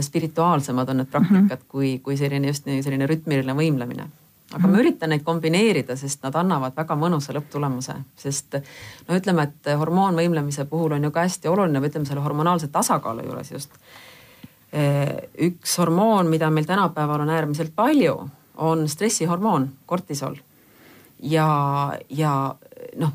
spirituaalsemad 0.00 0.88
on 0.88 0.96
need 0.96 1.10
praktikad 1.10 1.42
mm 1.42 1.48
-hmm. 1.48 1.68
kui, 1.68 1.98
kui 1.98 2.16
selline 2.16 2.46
just 2.46 2.66
nii 2.66 2.82
selline 2.82 3.06
rütmiline 3.06 3.52
võimlemine 3.52 4.08
aga 4.54 4.66
ma 4.66 4.80
üritan 4.82 5.12
neid 5.12 5.22
kombineerida, 5.26 5.94
sest 5.98 6.24
nad 6.26 6.34
annavad 6.40 6.74
väga 6.76 6.96
mõnusa 6.98 7.34
lõpptulemuse, 7.36 7.94
sest 8.18 8.58
no 9.06 9.18
ütleme, 9.18 9.46
et 9.46 9.70
hormoonvõimlemise 9.78 10.66
puhul 10.70 10.96
on 10.96 11.06
ju 11.06 11.12
ka 11.14 11.24
hästi 11.26 11.50
oluline 11.50 11.82
ütleme 11.86 12.08
selle 12.08 12.24
hormonaalse 12.24 12.70
tasakaalu 12.74 13.28
juures 13.28 13.52
just. 13.54 13.78
Eh, 14.72 15.30
üks 15.46 15.78
hormoon, 15.78 16.30
mida 16.30 16.50
meil 16.50 16.66
tänapäeval 16.66 17.24
on 17.24 17.30
äärmiselt 17.30 17.74
palju, 17.74 18.16
on 18.56 18.88
stressihormoon, 18.88 19.70
kortisol. 19.86 20.36
ja, 21.22 21.92
ja 22.08 22.54
noh, 22.96 23.12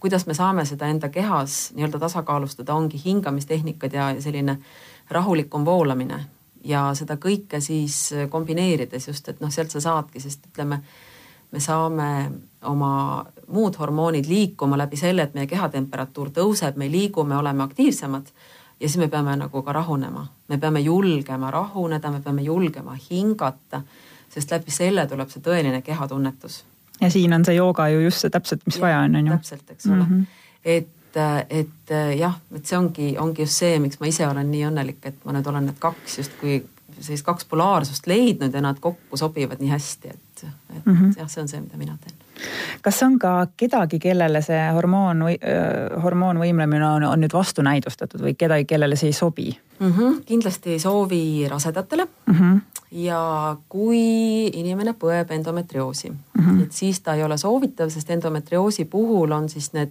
kuidas 0.00 0.26
me 0.26 0.34
saame 0.34 0.64
seda 0.64 0.86
enda 0.86 1.08
kehas 1.08 1.72
nii-öelda 1.74 1.98
tasakaalustada, 1.98 2.74
ongi 2.74 3.00
hingamistehnikad 3.04 3.92
ja 3.92 4.10
selline 4.20 4.58
rahulikum 5.10 5.64
voolamine 5.64 6.24
ja 6.64 6.88
seda 6.94 7.16
kõike 7.16 7.60
siis 7.60 8.14
kombineerides 8.30 9.08
just, 9.08 9.28
et 9.28 9.40
noh, 9.40 9.50
sealt 9.50 9.70
sa 9.70 9.80
saadki, 9.80 10.20
sest 10.20 10.46
ütleme, 10.50 10.80
me 11.52 11.60
saame 11.60 12.30
oma 12.68 13.24
muud 13.48 13.78
hormoonid 13.78 14.28
liikuma 14.28 14.78
läbi 14.78 14.96
selle, 15.00 15.22
et 15.22 15.34
meie 15.34 15.46
kehatemperatuur 15.46 16.30
tõuseb, 16.34 16.76
me 16.76 16.90
liigume, 16.90 17.36
oleme 17.36 17.64
aktiivsemad 17.64 18.32
ja 18.80 18.88
siis 18.88 18.98
me 18.98 19.08
peame 19.08 19.36
nagu 19.36 19.62
ka 19.62 19.72
rahunema, 19.72 20.26
me 20.48 20.58
peame 20.58 20.80
julgema 20.80 21.50
rahuneda, 21.50 22.10
me 22.10 22.20
peame 22.20 22.42
julgema 22.42 22.96
hingata, 23.10 23.82
sest 24.28 24.52
läbi 24.52 24.74
selle 24.74 25.06
tuleb 25.06 25.30
see 25.32 25.42
tõeline 25.42 25.82
kehatunnetus. 25.82 26.64
ja 27.00 27.10
siin 27.10 27.32
on 27.32 27.44
see 27.44 27.54
jooga 27.54 27.88
ju 27.88 28.00
just 28.00 28.24
see 28.24 28.30
täpselt, 28.30 28.66
mis 28.66 28.76
ja, 28.76 28.82
vaja 28.82 29.00
on, 29.06 29.16
on 29.16 29.26
ju. 29.26 29.32
täpselt, 29.32 29.70
eks 29.70 29.86
ole 29.86 30.04
mm. 30.04 30.06
-hmm. 30.10 30.24
et 30.64 30.88
et, 31.18 31.52
et 31.90 31.94
jah, 32.18 32.34
et 32.54 32.66
see 32.66 32.78
ongi, 32.78 33.12
ongi 33.18 33.42
just 33.42 33.62
see, 33.62 33.78
miks 33.82 34.00
ma 34.00 34.10
ise 34.10 34.26
olen 34.26 34.50
nii 34.50 34.66
õnnelik, 34.70 35.00
et 35.10 35.24
ma 35.24 35.36
nüüd 35.36 35.46
olen 35.50 35.70
need 35.70 35.78
kaks 35.82 36.18
justkui 36.22 36.62
sellist 37.00 37.26
kaks 37.26 37.44
polaarsust 37.44 38.06
leidnud 38.06 38.54
ja 38.54 38.62
nad 38.62 38.78
kokku 38.80 39.16
sobivad 39.16 39.60
nii 39.62 39.70
hästi, 39.70 40.08
et, 40.08 40.44
et 40.76 40.86
mm 40.86 40.94
-hmm. 40.94 41.12
jah, 41.18 41.28
see 41.30 41.42
on 41.42 41.48
see, 41.48 41.60
mida 41.60 41.76
mina 41.76 41.98
teen. 42.04 42.16
kas 42.82 43.02
on 43.02 43.18
ka 43.18 43.46
kedagi, 43.56 43.98
kellele 43.98 44.42
see 44.42 44.60
hormoon 44.72 45.24
või 45.26 45.36
äh, 45.42 46.02
hormoonvõimlemine 46.02 46.86
on, 46.86 47.04
on 47.04 47.20
nüüd 47.20 47.32
vastunäidustatud 47.32 48.22
või 48.22 48.34
kedagi, 48.38 48.64
kellele 48.64 48.96
see 48.96 49.08
ei 49.08 49.12
sobi 49.12 49.58
mm? 49.78 49.92
-hmm. 49.92 50.22
kindlasti 50.24 50.70
ei 50.70 50.78
soovi 50.78 51.48
rasedatele 51.48 52.06
mm. 52.26 52.34
-hmm. 52.34 52.60
ja 52.90 53.56
kui 53.68 54.46
inimene 54.46 54.92
põeb 54.92 55.30
endometrioosi 55.30 56.10
mm, 56.10 56.44
-hmm. 56.44 56.62
et 56.62 56.72
siis 56.72 57.00
ta 57.00 57.14
ei 57.14 57.24
ole 57.24 57.38
soovitav, 57.38 57.88
sest 57.88 58.10
endometrioosi 58.10 58.84
puhul 58.84 59.30
on 59.30 59.48
siis 59.48 59.72
need 59.72 59.90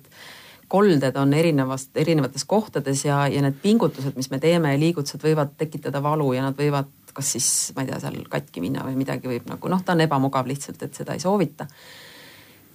kolded 0.67 1.15
on 1.15 1.33
erinevast, 1.33 1.93
erinevates 1.95 2.43
kohtades 2.45 3.05
ja, 3.05 3.21
ja 3.31 3.41
need 3.43 3.59
pingutused, 3.63 4.15
mis 4.19 4.29
me 4.33 4.39
teeme 4.43 4.73
ja 4.73 4.79
liigutused 4.79 5.23
võivad 5.23 5.55
tekitada 5.57 6.01
valu 6.03 6.33
ja 6.35 6.43
nad 6.43 6.57
võivad 6.59 6.91
kas 7.17 7.31
siis, 7.33 7.47
ma 7.75 7.83
ei 7.83 7.89
tea, 7.89 8.01
seal 8.01 8.19
katki 8.29 8.61
minna 8.61 8.83
või 8.85 8.99
midagi 8.99 9.29
võib 9.29 9.47
nagu 9.49 9.71
noh, 9.71 9.81
ta 9.81 9.95
on 9.95 10.03
ebamugav 10.05 10.49
lihtsalt, 10.49 10.83
et 10.85 10.97
seda 10.97 11.15
ei 11.17 11.23
soovita. 11.23 11.65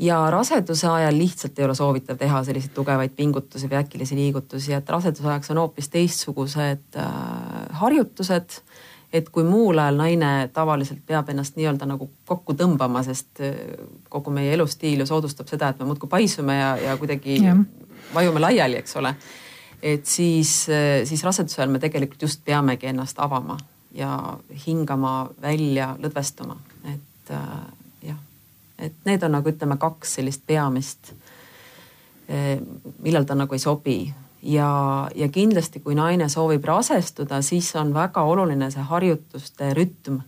ja 0.03 0.19
raseduse 0.35 0.89
ajal 0.89 1.19
lihtsalt 1.19 1.59
ei 1.59 1.67
ole 1.69 1.75
soovitav 1.79 2.19
teha 2.19 2.41
selliseid 2.45 2.73
tugevaid 2.75 3.15
pingutusi 3.15 3.69
või 3.71 3.79
äkilisi 3.83 4.19
liigutusi, 4.19 4.73
et 4.75 4.89
raseduse 4.91 5.29
ajaks 5.29 5.53
on 5.55 5.63
hoopis 5.63 5.93
teistsugused 5.93 6.99
äh, 6.99 7.13
harjutused 7.83 8.59
et 9.13 9.29
kui 9.29 9.45
muul 9.45 9.79
ajal 9.79 9.99
naine 10.01 10.31
tavaliselt 10.53 11.03
peab 11.07 11.29
ennast 11.29 11.59
nii-öelda 11.59 11.87
nagu 11.89 12.09
kokku 12.29 12.57
tõmbama, 12.57 13.03
sest 13.05 13.43
äh, 13.45 13.59
kogu 14.13 14.33
meie 14.33 14.55
elustiil 14.57 15.03
ju 15.03 15.07
soodustab 15.09 15.51
seda, 15.51 15.69
et 15.73 15.81
me 15.83 15.89
muudkui 15.91 16.09
paisume 16.11 16.57
ja, 16.57 16.71
ja 16.81 16.97
kuidagi 17.01 17.39
ja. 17.45 17.57
vajume 18.15 18.41
laiali, 18.41 18.81
eks 18.81 18.97
ole. 19.01 19.15
et 19.83 20.07
siis, 20.07 20.55
äh, 20.73 21.03
siis 21.09 21.25
raseduse 21.25 21.61
ajal 21.61 21.75
me 21.75 21.83
tegelikult 21.83 22.23
just 22.23 22.45
peamegi 22.45 22.89
ennast 22.89 23.21
avama 23.21 23.59
ja 23.95 24.39
hingama 24.67 25.31
välja, 25.43 25.93
lõdvestuma, 26.01 26.57
et 26.95 27.35
äh, 27.37 27.49
jah, 28.09 28.23
et 28.79 28.97
need 29.05 29.23
on 29.23 29.37
nagu 29.37 29.53
ütleme, 29.53 29.77
kaks 29.77 30.19
sellist 30.21 30.47
peamist, 30.47 31.13
millal 33.03 33.27
ta 33.29 33.35
nagu 33.37 33.53
ei 33.53 33.61
sobi 33.61 33.97
ja, 34.43 35.09
ja 35.15 35.29
kindlasti, 35.29 35.81
kui 35.81 35.95
naine 35.95 36.29
soovib 36.29 36.65
rasestuda, 36.65 37.43
siis 37.43 37.71
on 37.77 37.95
väga 37.95 38.23
oluline 38.23 38.71
see 38.71 38.83
harjutuste 38.83 39.75
rütm. 39.79 40.21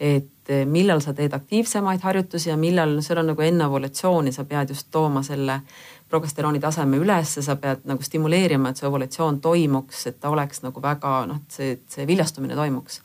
et 0.00 0.48
millal 0.64 1.02
sa 1.04 1.12
teed 1.12 1.34
aktiivsemaid 1.36 2.00
harjutusi 2.00 2.48
ja 2.48 2.56
millal, 2.56 3.02
seal 3.04 3.18
on 3.20 3.26
nagu 3.30 3.42
enne 3.44 3.66
ovulatsiooni, 3.66 4.32
sa 4.32 4.46
pead 4.48 4.72
just 4.72 4.86
tooma 4.90 5.20
selle 5.22 5.60
progesterooni 6.08 6.60
taseme 6.60 6.96
ülesse, 6.96 7.42
sa 7.42 7.56
pead 7.60 7.84
nagu 7.84 8.02
stimuleerima, 8.02 8.70
et 8.70 8.80
see 8.80 8.88
ovulatsioon 8.88 9.40
toimuks, 9.44 10.06
et 10.08 10.16
ta 10.20 10.32
oleks 10.32 10.64
nagu 10.64 10.82
väga 10.82 11.12
noh, 11.28 11.42
see, 11.52 11.76
see 11.88 12.06
viljastumine 12.08 12.56
toimuks. 12.56 13.00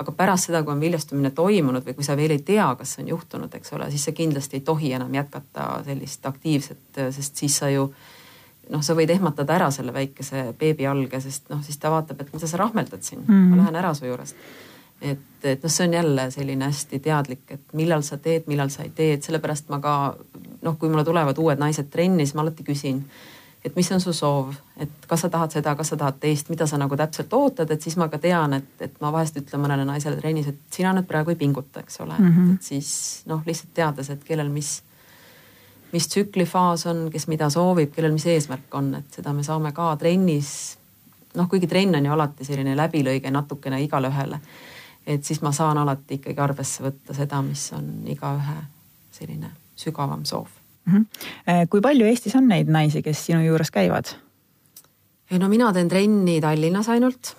aga 0.00 0.12
pärast 0.16 0.48
seda, 0.48 0.62
kui 0.64 0.72
on 0.72 0.80
viljastumine 0.80 1.30
toimunud 1.36 1.84
või 1.84 1.94
kui 1.94 2.04
sa 2.04 2.16
veel 2.16 2.32
ei 2.32 2.42
tea, 2.42 2.66
kas 2.74 2.94
see 2.94 3.02
on 3.04 3.08
juhtunud, 3.14 3.54
eks 3.54 3.72
ole, 3.76 3.90
siis 3.90 4.04
sa 4.08 4.12
kindlasti 4.16 4.56
ei 4.56 4.62
tohi 4.64 4.92
enam 4.96 5.14
jätkata 5.14 5.82
sellist 5.84 6.26
aktiivset, 6.26 7.02
sest 7.12 7.36
siis 7.36 7.58
sa 7.60 7.68
ju 7.70 7.90
noh, 8.70 8.82
sa 8.84 8.94
võid 8.98 9.10
ehmatada 9.10 9.56
ära 9.56 9.70
selle 9.74 9.94
väikese 9.94 10.50
beebi 10.58 10.86
alge, 10.86 11.20
sest 11.22 11.50
noh, 11.52 11.62
siis 11.66 11.78
ta 11.80 11.92
vaatab, 11.92 12.20
et 12.22 12.34
mida 12.34 12.48
sa 12.50 12.60
rahmeldad 12.60 13.02
siin 13.02 13.22
mm, 13.22 13.32
-hmm. 13.32 13.48
ma 13.50 13.62
lähen 13.62 13.80
ära 13.82 13.94
su 13.94 14.06
juurest. 14.06 14.36
et, 15.00 15.44
et 15.44 15.62
noh, 15.62 15.70
see 15.70 15.88
on 15.88 15.94
jälle 15.94 16.30
selline 16.30 16.64
hästi 16.64 16.98
teadlik, 16.98 17.50
et 17.50 17.72
millal 17.72 18.02
sa 18.02 18.18
teed, 18.18 18.46
millal 18.46 18.68
sa 18.68 18.82
ei 18.82 18.90
tee, 18.90 19.12
et 19.12 19.22
sellepärast 19.22 19.68
ma 19.68 19.80
ka 19.80 20.16
noh, 20.62 20.78
kui 20.78 20.88
mulle 20.88 21.04
tulevad 21.04 21.38
uued 21.38 21.58
naised 21.58 21.88
trenni, 21.90 22.26
siis 22.26 22.34
ma 22.34 22.42
alati 22.42 22.64
küsin, 22.64 23.04
et 23.64 23.76
mis 23.76 23.92
on 23.92 24.00
su 24.00 24.12
soov, 24.12 24.52
et 24.76 25.06
kas 25.08 25.20
sa 25.20 25.28
tahad 25.28 25.52
seda, 25.52 25.74
kas 25.76 25.88
sa 25.88 25.96
tahad 25.96 26.20
teist, 26.20 26.48
mida 26.48 26.66
sa 26.66 26.78
nagu 26.78 26.96
täpselt 26.96 27.32
ootad, 27.32 27.70
et 27.70 27.82
siis 27.82 27.96
ma 27.96 28.08
ka 28.08 28.18
tean, 28.18 28.52
et, 28.52 28.70
et 28.80 29.00
ma 29.00 29.12
vahest 29.12 29.36
ütlen 29.36 29.60
mõnele 29.60 29.84
naisele 29.88 30.16
trennis, 30.20 30.46
et 30.52 30.60
sina 30.70 30.92
nüüd 30.96 31.08
praegu 31.08 31.30
ei 31.30 31.36
pinguta, 31.40 31.80
eks 31.80 32.00
ole 32.00 32.18
mm, 32.18 32.36
-hmm. 32.36 32.54
et 32.54 32.62
siis 32.62 33.22
noh, 33.26 33.42
lihtsalt 33.46 33.74
teades, 33.74 34.10
et 34.10 34.24
kellel 34.24 34.48
mis 34.48 34.82
mis 35.92 36.08
tsüklifaas 36.08 36.86
on, 36.86 37.08
kes 37.12 37.26
mida 37.28 37.50
soovib, 37.50 37.92
kellel 37.94 38.12
mis 38.12 38.26
eesmärk 38.30 38.74
on, 38.78 38.92
et 39.00 39.18
seda 39.18 39.32
me 39.36 39.42
saame 39.46 39.72
ka 39.76 39.94
trennis. 39.96 40.76
noh, 41.34 41.48
kuigi 41.48 41.66
trenn 41.70 41.94
on 41.94 42.06
ju 42.06 42.12
alati 42.12 42.44
selline 42.44 42.74
läbilõige 42.76 43.30
natukene 43.30 43.82
igale 43.82 44.08
ühele. 44.08 44.40
et 45.06 45.24
siis 45.24 45.42
ma 45.42 45.52
saan 45.52 45.78
alati 45.78 46.20
ikkagi 46.20 46.40
arvesse 46.40 46.82
võtta 46.82 47.14
seda, 47.14 47.42
mis 47.42 47.72
on 47.72 48.06
igaühe 48.06 48.56
selline 49.10 49.50
sügavam 49.76 50.24
soov 50.24 50.48
mm. 50.84 50.92
-hmm. 50.92 51.66
kui 51.70 51.80
palju 51.80 52.06
Eestis 52.06 52.36
on 52.36 52.48
neid 52.48 52.68
naisi, 52.68 53.02
kes 53.02 53.26
sinu 53.26 53.40
juures 53.44 53.70
käivad? 53.70 54.14
no 55.30 55.48
mina 55.48 55.72
teen 55.72 55.88
trenni 55.88 56.40
Tallinnas 56.40 56.88
ainult, 56.88 57.36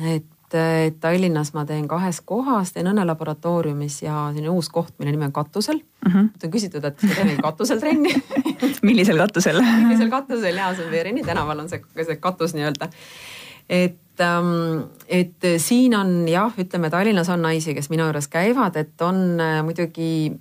et 0.00 0.24
et 0.54 1.00
Tallinnas 1.00 1.52
ma 1.54 1.64
teen 1.68 1.86
kahes 1.88 2.20
kohas, 2.24 2.72
teen 2.74 2.88
Õnne 2.90 3.06
laboratooriumis 3.06 4.00
ja 4.04 4.28
selline 4.32 4.52
uus 4.52 4.68
koht, 4.72 4.94
mille 4.98 5.12
nimi 5.14 5.28
on 5.28 5.32
Katusel 5.32 5.80
mm. 5.80 6.12
-hmm. 6.12 6.30
on 6.44 6.50
küsitud, 6.50 6.84
et 6.84 6.96
teen 7.02 7.36
katusel 7.42 7.80
trenni 7.80 8.14
millisel 8.88 9.18
katusel 9.18 9.60
millisel 9.62 10.10
katusel 10.10 10.56
ja 10.56 10.74
see 10.74 10.86
on 10.86 10.90
Veerini 10.90 11.22
tänaval 11.22 11.58
on 11.58 11.68
see, 11.68 11.82
see 12.04 12.16
katus 12.16 12.54
nii-öelda. 12.54 12.88
et, 13.68 14.20
ähm, 14.20 14.88
et 15.08 15.48
siin 15.56 15.94
on 15.94 16.28
jah, 16.28 16.52
ütleme 16.58 16.90
Tallinnas 16.90 17.28
on 17.28 17.42
naisi, 17.42 17.74
kes 17.74 17.90
minu 17.90 18.04
juures 18.04 18.28
käivad, 18.28 18.76
et 18.76 19.00
on 19.00 19.40
äh, 19.40 19.62
muidugi 19.64 20.32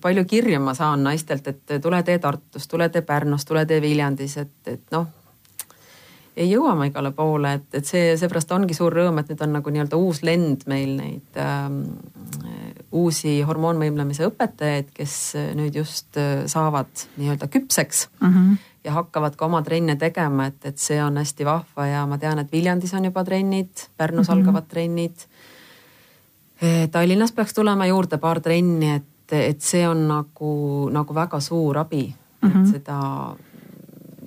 palju 0.00 0.24
kirju 0.24 0.60
ma 0.60 0.74
saan 0.74 1.04
naistelt, 1.04 1.48
et 1.48 1.80
tule 1.82 2.02
tee 2.02 2.18
Tartus, 2.18 2.68
tule 2.68 2.88
tee 2.88 3.02
Pärnus, 3.02 3.44
tule 3.44 3.66
tee 3.66 3.80
Viljandis, 3.80 4.36
et, 4.36 4.56
et 4.66 4.82
noh 4.90 5.06
ei 6.36 6.48
jõua 6.50 6.74
ma 6.74 6.86
igale 6.88 7.12
poole, 7.12 7.52
et, 7.58 7.68
et 7.76 7.86
see, 7.88 8.16
seepärast 8.16 8.52
ongi 8.56 8.74
suur 8.76 8.94
rõõm, 8.96 9.20
et 9.20 9.28
nüüd 9.32 9.44
on 9.44 9.52
nagu 9.58 9.72
nii-öelda 9.72 10.00
uus 10.00 10.22
lend 10.24 10.64
meil 10.70 10.94
neid 10.96 11.40
ähm, 11.40 11.82
uusi 12.92 13.40
hormoonvõimlemise 13.46 14.26
õpetajaid, 14.30 14.92
kes 14.96 15.16
nüüd 15.58 15.76
just 15.76 16.16
äh, 16.20 16.44
saavad 16.50 17.06
nii-öelda 17.20 17.50
küpseks 17.52 18.08
mm. 18.20 18.28
-hmm 18.28 18.68
ja 18.84 18.92
hakkavad 18.92 19.36
ka 19.38 19.46
oma 19.46 19.62
trenne 19.62 19.94
tegema, 19.96 20.48
et, 20.50 20.64
et 20.66 20.78
see 20.78 20.98
on 21.02 21.16
hästi 21.20 21.44
vahva 21.46 21.86
ja 21.86 22.00
ma 22.10 22.18
tean, 22.18 22.40
et 22.42 22.52
Viljandis 22.52 22.94
on 22.98 23.04
juba 23.04 23.24
trennid, 23.24 23.70
Pärnus 23.96 24.26
mm 24.26 24.32
-hmm. 24.32 24.38
algavad 24.38 24.66
trennid. 24.68 25.26
Äh, 26.62 26.88
Tallinnas 26.90 27.32
peaks 27.32 27.54
tulema 27.54 27.86
juurde 27.86 28.18
paar 28.18 28.40
trenni, 28.40 28.90
et, 28.90 29.32
et 29.32 29.60
see 29.60 29.88
on 29.88 30.08
nagu, 30.08 30.88
nagu 30.90 31.14
väga 31.14 31.40
suur 31.40 31.78
abi 31.78 32.14
mm, 32.42 32.48
-hmm. 32.48 32.50
et 32.50 32.54
mhm. 32.54 32.72
seda 32.72 33.36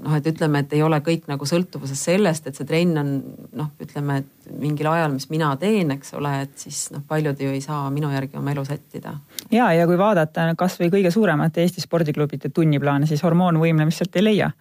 noh, 0.05 0.15
et 0.15 0.27
ütleme, 0.29 0.61
et 0.61 0.73
ei 0.77 0.83
ole 0.85 0.99
kõik 1.05 1.25
nagu 1.29 1.47
sõltuvuses 1.49 1.99
sellest, 2.07 2.47
et 2.47 2.57
see 2.57 2.67
trenn 2.67 3.01
on 3.01 3.11
noh, 3.57 3.71
ütleme, 3.81 4.19
et 4.21 4.49
mingil 4.61 4.89
ajal, 4.91 5.13
mis 5.15 5.27
mina 5.33 5.51
teen, 5.61 5.91
eks 5.97 6.13
ole, 6.19 6.31
et 6.45 6.65
siis 6.65 6.85
noh, 6.93 7.03
paljud 7.07 7.41
ju 7.41 7.51
ei 7.55 7.61
saa 7.63 7.89
minu 7.93 8.11
järgi 8.13 8.39
oma 8.39 8.53
elu 8.53 8.65
sättida. 8.67 9.15
ja, 9.51 9.71
ja 9.73 9.87
kui 9.89 9.97
vaadata 9.99 10.51
kasvõi 10.57 10.91
kõige 10.93 11.11
suuremate 11.13 11.65
Eesti 11.65 11.83
spordiklubide 11.83 12.53
tunniplaane, 12.53 13.09
siis 13.09 13.23
hormoonvõimlemist 13.25 14.03
sealt 14.03 14.21
ei 14.21 14.29
leia 14.29 14.51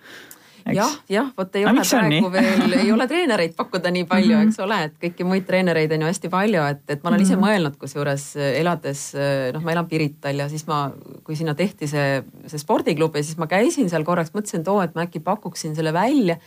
jah, 0.73 0.97
jah, 1.09 1.31
vot 1.37 1.57
ei 1.57 1.65
no, 1.67 1.73
ole 1.75 1.85
praegu 1.85 2.31
veel, 2.33 2.77
ei 2.79 2.93
ole 2.93 3.07
treenereid 3.11 3.55
pakkuda 3.57 3.91
nii 3.93 4.05
palju 4.09 4.33
mm, 4.33 4.41
-hmm. 4.41 4.53
eks 4.53 4.61
ole, 4.65 4.81
et 4.89 4.95
kõiki 5.03 5.27
muid 5.29 5.47
treenereid 5.47 5.93
on 5.93 6.05
ju 6.05 6.11
hästi 6.11 6.31
palju, 6.33 6.67
et, 6.73 6.85
et 6.89 7.03
ma 7.03 7.11
olen 7.11 7.21
mm 7.21 7.25
-hmm. 7.25 7.27
ise 7.27 7.37
mhm. 7.37 7.45
mõelnud, 7.45 7.79
kusjuures 7.79 8.27
elades, 8.37 9.07
noh, 9.53 9.63
ma 9.63 9.73
elan 9.73 9.89
Pirital 9.89 10.45
ja 10.45 10.49
siis 10.49 10.67
ma, 10.67 10.93
kui 11.25 11.37
sinna 11.37 11.55
tehti 11.55 11.87
see, 11.87 12.23
see 12.47 12.59
spordiklubi, 12.59 13.23
siis 13.23 13.39
ma 13.39 13.47
käisin 13.47 13.91
seal 13.91 14.05
korraks, 14.05 14.33
mõtlesin, 14.35 14.61
et 14.61 14.69
oo, 14.69 14.81
et 14.83 14.95
ma 14.95 15.05
äkki 15.09 15.21
pakuksin 15.21 15.77
selle 15.77 15.93
välja 15.93 16.39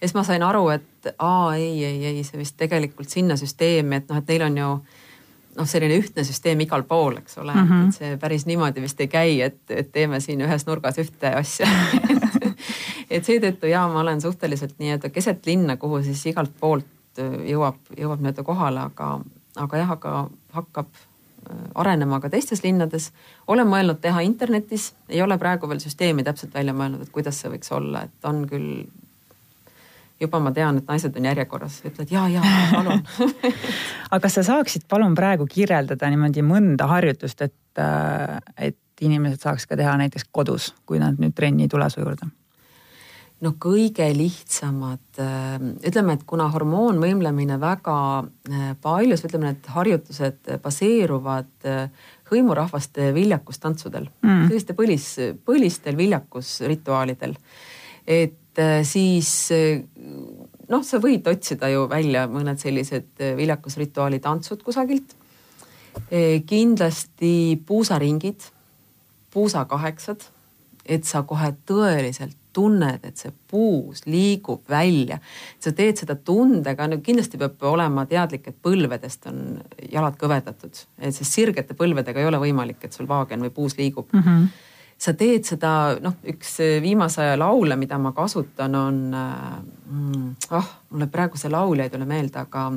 ja 0.00 0.08
siis 0.08 0.14
ma 0.14 0.24
sain 0.24 0.42
aru, 0.42 0.68
et 0.68 1.12
aa 1.18 1.54
ei, 1.54 1.84
ei, 1.84 2.04
ei, 2.06 2.24
see 2.24 2.38
vist 2.40 2.56
tegelikult 2.56 3.08
sinna 3.08 3.36
süsteemi, 3.36 4.00
et 4.00 4.08
noh, 4.08 4.18
et 4.18 4.28
neil 4.28 4.42
on 4.48 4.58
ju 4.58 4.70
noh, 5.56 5.66
selline 5.68 5.98
ühtne 6.00 6.24
süsteem 6.24 6.60
igal 6.64 6.82
pool, 6.88 7.18
eks 7.20 7.38
ole 7.38 7.54
mm, 7.54 7.68
-hmm. 7.68 7.88
et 7.88 7.94
see 7.94 8.16
päris 8.16 8.46
niimoodi 8.46 8.82
vist 8.82 9.00
ei 9.00 9.08
käi, 9.08 9.40
et, 9.40 9.60
et 9.68 9.92
teeme 9.92 10.20
siin 10.20 10.40
ühes 10.46 10.66
nurgas 10.66 10.98
ühte 10.98 11.34
asja 11.36 11.66
et 13.10 13.26
seetõttu 13.26 13.68
ja 13.70 13.84
ma 13.90 14.00
olen 14.04 14.20
suhteliselt 14.20 14.78
nii-öelda 14.78 15.10
keset 15.10 15.46
linna, 15.46 15.76
kuhu 15.76 16.02
siis 16.06 16.22
igalt 16.30 16.52
poolt 16.60 17.18
äh, 17.18 17.36
jõuab, 17.50 17.80
jõuab 17.98 18.22
nii-öelda 18.22 18.46
kohale, 18.46 18.86
aga, 18.90 19.12
aga 19.56 19.82
jah, 19.82 19.92
aga 19.96 20.14
hakkab 20.56 20.88
äh, 20.94 21.60
arenema 21.74 22.20
ka 22.20 22.30
teistes 22.30 22.64
linnades. 22.64 23.10
olen 23.46 23.68
mõelnud 23.68 24.00
teha 24.00 24.22
internetis, 24.26 24.92
ei 25.08 25.22
ole 25.22 25.38
praegu 25.38 25.68
veel 25.68 25.82
süsteemi 25.82 26.24
täpselt 26.26 26.54
välja 26.54 26.74
mõelnud, 26.76 27.02
et 27.02 27.14
kuidas 27.14 27.40
see 27.40 27.52
võiks 27.52 27.72
olla, 27.74 28.06
et 28.06 28.30
on 28.30 28.44
küll 28.48 28.84
juba 30.20 30.40
ma 30.40 30.52
tean, 30.52 30.78
et 30.78 30.88
naised 30.88 31.16
on 31.16 31.30
järjekorras, 31.30 31.80
ütlevad 31.84 32.12
ja, 32.12 32.26
ja 32.28 32.42
palun 32.74 33.00
aga 34.12 34.20
kas 34.20 34.36
sa 34.38 34.44
saaksid 34.52 34.84
palun 34.88 35.16
praegu 35.18 35.46
kirjeldada 35.50 36.10
niimoodi 36.12 36.44
mõnda 36.46 36.88
harjutust, 36.90 37.42
et, 37.48 37.80
äh, 37.80 38.36
et 38.70 38.78
inimesed 39.00 39.40
saaks 39.40 39.64
ka 39.66 39.78
teha 39.80 39.96
näiteks 39.96 40.28
kodus, 40.30 40.74
kui 40.86 41.00
nad 41.00 41.16
nüüd 41.18 41.32
trenni 41.34 41.64
ei 41.64 41.72
tule 41.72 41.88
su 41.90 42.02
juurde? 42.02 42.28
No 43.44 43.52
kõige 43.60 44.06
lihtsamad, 44.14 45.02
äh, 45.20 45.56
ütleme, 45.88 46.16
et 46.16 46.24
kuna 46.28 46.48
hormoonvõimlemine 46.52 47.56
väga 47.60 47.96
äh, 48.20 48.72
paljus, 48.82 49.24
ütleme, 49.26 49.50
need 49.50 49.70
harjutused 49.74 50.50
baseeruvad 50.62 51.68
äh, 51.68 52.10
hõimurahvaste 52.30 53.10
viljakustantsudel 53.16 54.10
mm., 54.22 54.44
selliste 54.50 54.76
põlis, 54.78 55.06
põlistel 55.46 55.96
viljakusrituaalidel. 55.98 57.34
et 58.06 58.60
siis 58.84 59.30
noh, 60.68 60.82
sa 60.84 60.98
võid 61.02 61.26
otsida 61.30 61.68
ju 61.70 61.84
välja 61.90 62.26
mõned 62.30 62.58
sellised 62.60 63.22
viljakusrituaali 63.38 64.18
tantsud 64.20 64.62
kusagilt. 64.66 65.14
kindlasti 66.46 67.60
puusaringid, 67.66 68.46
puusakaheksad, 69.34 70.26
et 70.86 71.04
sa 71.04 71.22
kohe 71.22 71.54
tõeliselt 71.66 72.39
tunned, 72.52 73.04
et 73.04 73.20
see 73.20 73.32
puus 73.50 74.04
liigub 74.06 74.62
välja. 74.68 75.18
sa 75.60 75.72
teed 75.76 76.00
seda 76.00 76.16
tundega, 76.16 76.88
no 76.88 77.00
kindlasti 77.04 77.38
peab 77.40 77.62
olema 77.70 78.06
teadlik, 78.06 78.48
et 78.48 78.56
põlvedest 78.62 79.28
on 79.30 79.60
jalad 79.92 80.18
kõvetatud, 80.20 80.82
et 80.98 81.14
sest 81.14 81.32
sirgete 81.32 81.76
põlvedega 81.78 82.20
ei 82.20 82.28
ole 82.30 82.42
võimalik, 82.42 82.82
et 82.84 82.96
sul 82.96 83.08
vaagen 83.08 83.42
või 83.46 83.54
puus 83.54 83.76
liigub 83.78 84.12
mm. 84.12 84.22
-hmm. 84.26 84.46
sa 84.98 85.14
teed 85.14 85.44
seda, 85.44 85.96
noh, 86.00 86.18
üks 86.34 86.58
viimase 86.82 87.22
aja 87.22 87.38
laule, 87.38 87.76
mida 87.76 87.98
ma 87.98 88.12
kasutan, 88.12 88.74
on 88.74 89.00
mm,, 89.14 90.36
ah, 90.50 90.76
mulle 90.90 91.06
praegu 91.06 91.38
see 91.38 91.50
laulja 91.50 91.84
ei 91.84 91.90
tule 91.90 92.04
meelde, 92.04 92.38
aga 92.38 92.72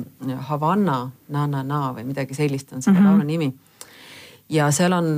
Havana 0.48 1.10
na 1.28 1.46
na 1.46 1.62
na 1.62 1.86
või 1.92 2.04
midagi 2.04 2.34
sellist 2.34 2.72
on 2.72 2.82
selle 2.82 3.00
mm 3.00 3.06
-hmm. 3.06 3.10
laulu 3.10 3.24
nimi 3.24 3.54
ja 4.48 4.70
seal 4.74 4.92
on, 4.92 5.16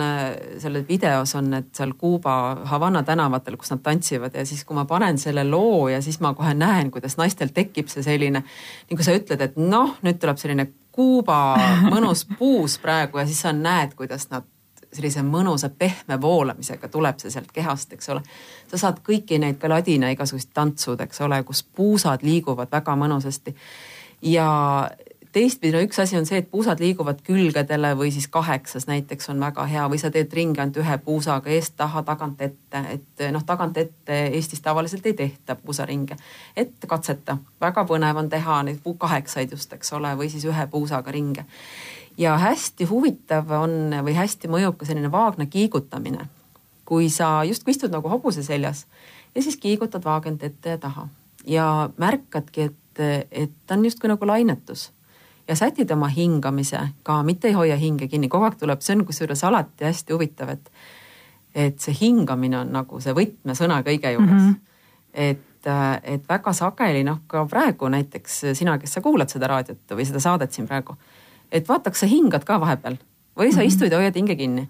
selles 0.58 0.84
videos 0.88 1.34
on 1.34 1.50
need 1.50 1.70
seal 1.76 1.92
Kuuba 1.98 2.62
Havana 2.70 3.02
tänavatel, 3.02 3.56
kus 3.56 3.72
nad 3.74 3.82
tantsivad 3.82 4.34
ja 4.34 4.46
siis, 4.46 4.64
kui 4.64 4.76
ma 4.76 4.84
panen 4.84 5.18
selle 5.18 5.44
loo 5.44 5.88
ja 5.88 6.00
siis 6.02 6.20
ma 6.20 6.34
kohe 6.34 6.54
näen, 6.54 6.90
kuidas 6.94 7.16
naistel 7.18 7.50
tekib 7.54 7.90
see 7.92 8.04
selline, 8.06 8.44
nagu 8.90 9.06
sa 9.06 9.16
ütled, 9.16 9.42
et 9.42 9.56
noh, 9.58 9.96
nüüd 10.06 10.20
tuleb 10.22 10.38
selline 10.40 10.70
Kuuba 10.96 11.56
mõnus 11.90 12.24
puus 12.38 12.78
praegu 12.80 13.20
ja 13.20 13.26
siis 13.26 13.42
sa 13.44 13.52
näed, 13.52 13.96
kuidas 13.98 14.30
nad 14.30 14.46
sellise 14.96 15.22
mõnusa 15.26 15.68
pehme 15.68 16.20
voolamisega 16.20 16.88
tuleb 16.88 17.18
see 17.20 17.32
sealt 17.34 17.50
kehast, 17.52 17.92
eks 17.92 18.08
ole. 18.14 18.22
sa 18.70 18.78
saad 18.80 19.02
kõiki 19.04 19.40
neid 19.42 19.58
ka 19.60 19.68
ladina 19.68 20.10
igasuguseid 20.14 20.54
tantsud, 20.54 21.02
eks 21.04 21.20
ole, 21.26 21.42
kus 21.44 21.62
puusad 21.62 22.24
liiguvad 22.24 22.72
väga 22.72 22.96
mõnusasti. 22.96 23.54
ja 24.22 24.48
teistpidi, 25.36 25.74
no 25.74 25.82
üks 25.84 25.98
asi 26.00 26.16
on 26.16 26.24
see, 26.28 26.38
et 26.40 26.48
puusad 26.50 26.80
liiguvad 26.80 27.18
külgedele 27.26 27.90
või 27.98 28.08
siis 28.14 28.28
kaheksas 28.32 28.86
näiteks 28.88 29.28
on 29.32 29.42
väga 29.44 29.66
hea 29.68 29.84
või 29.92 29.98
sa 30.00 30.08
teed 30.12 30.32
ringi 30.32 30.62
ainult 30.62 30.78
ühe 30.80 30.96
puusaga 31.04 31.52
eest-taha, 31.52 32.02
tagant-ette, 32.06 32.82
et 32.94 33.24
noh, 33.34 33.44
tagant-ette 33.44 34.20
Eestis 34.38 34.64
tavaliselt 34.64 35.04
ei 35.06 35.16
tehta 35.18 35.58
puusaringe. 35.60 36.16
et 36.56 36.88
katseta, 36.88 37.36
väga 37.60 37.84
põnev 37.84 38.22
on 38.22 38.30
teha 38.32 38.62
neid 38.62 38.80
kaheksaid 38.98 39.52
just, 39.52 39.72
eks 39.76 39.92
ole, 39.92 40.14
või 40.16 40.30
siis 40.32 40.48
ühe 40.48 40.66
puusaga 40.72 41.12
ringe. 41.12 41.44
ja 42.16 42.38
hästi 42.40 42.88
huvitav 42.88 43.52
on 43.60 43.92
või 44.08 44.16
hästi 44.16 44.48
mõjub 44.48 44.80
ka 44.80 44.88
selline 44.88 45.12
vaagna 45.12 45.46
kiigutamine. 45.46 46.28
kui 46.84 47.10
sa 47.10 47.44
justkui 47.44 47.76
istud 47.76 47.92
nagu 47.92 48.08
hobuse 48.08 48.42
seljas 48.42 48.86
ja 49.34 49.42
siis 49.42 49.56
kiigutad 49.56 50.04
vaagent 50.04 50.42
ette 50.42 50.68
ja 50.70 50.78
taha 50.78 51.08
ja 51.46 51.90
märkadki, 51.96 52.70
et, 52.70 53.00
et 53.30 53.50
ta 53.66 53.74
on 53.74 53.84
justkui 53.84 54.08
nagu 54.08 54.26
lainetus 54.26 54.95
ja 55.48 55.56
sätid 55.56 55.90
oma 55.90 56.08
hingamise 56.08 56.80
ka, 57.02 57.22
mitte 57.22 57.48
ei 57.48 57.54
hoia 57.54 57.76
hinge 57.76 58.08
kinni, 58.08 58.28
kogu 58.28 58.48
aeg 58.48 58.58
tuleb, 58.60 58.80
see 58.82 58.96
on 58.96 59.04
kusjuures 59.06 59.44
alati 59.44 59.86
hästi 59.86 60.14
huvitav, 60.14 60.54
et 60.56 60.70
et 61.56 61.80
see 61.80 61.94
hingamine 61.96 62.58
on 62.58 62.72
nagu 62.74 62.98
see 63.00 63.14
võtmesõna 63.16 63.80
kõige 63.84 64.10
juures 64.12 64.42
mm. 64.42 64.48
-hmm. 64.48 64.56
et, 65.12 65.66
äh, 65.66 66.00
et 66.02 66.28
väga 66.28 66.52
sageli 66.52 67.04
noh, 67.04 67.22
ka 67.26 67.46
praegu 67.48 67.88
näiteks 67.88 68.42
sina, 68.52 68.78
kes 68.78 68.92
sa 68.92 69.00
kuulad 69.00 69.32
seda 69.32 69.48
raadiot 69.48 69.96
või 69.96 70.04
seda 70.04 70.20
saadet 70.20 70.52
siin 70.52 70.68
praegu, 70.68 70.96
et 71.52 71.68
vaataks, 71.68 72.00
sa 72.00 72.06
hingad 72.06 72.44
ka 72.44 72.60
vahepeal 72.60 72.98
või 73.36 73.52
sa 73.52 73.56
mm 73.56 73.62
-hmm. 73.62 73.66
istud 73.66 73.92
ja 73.92 73.98
hoiad 73.98 74.16
hinge 74.16 74.36
kinni 74.36 74.68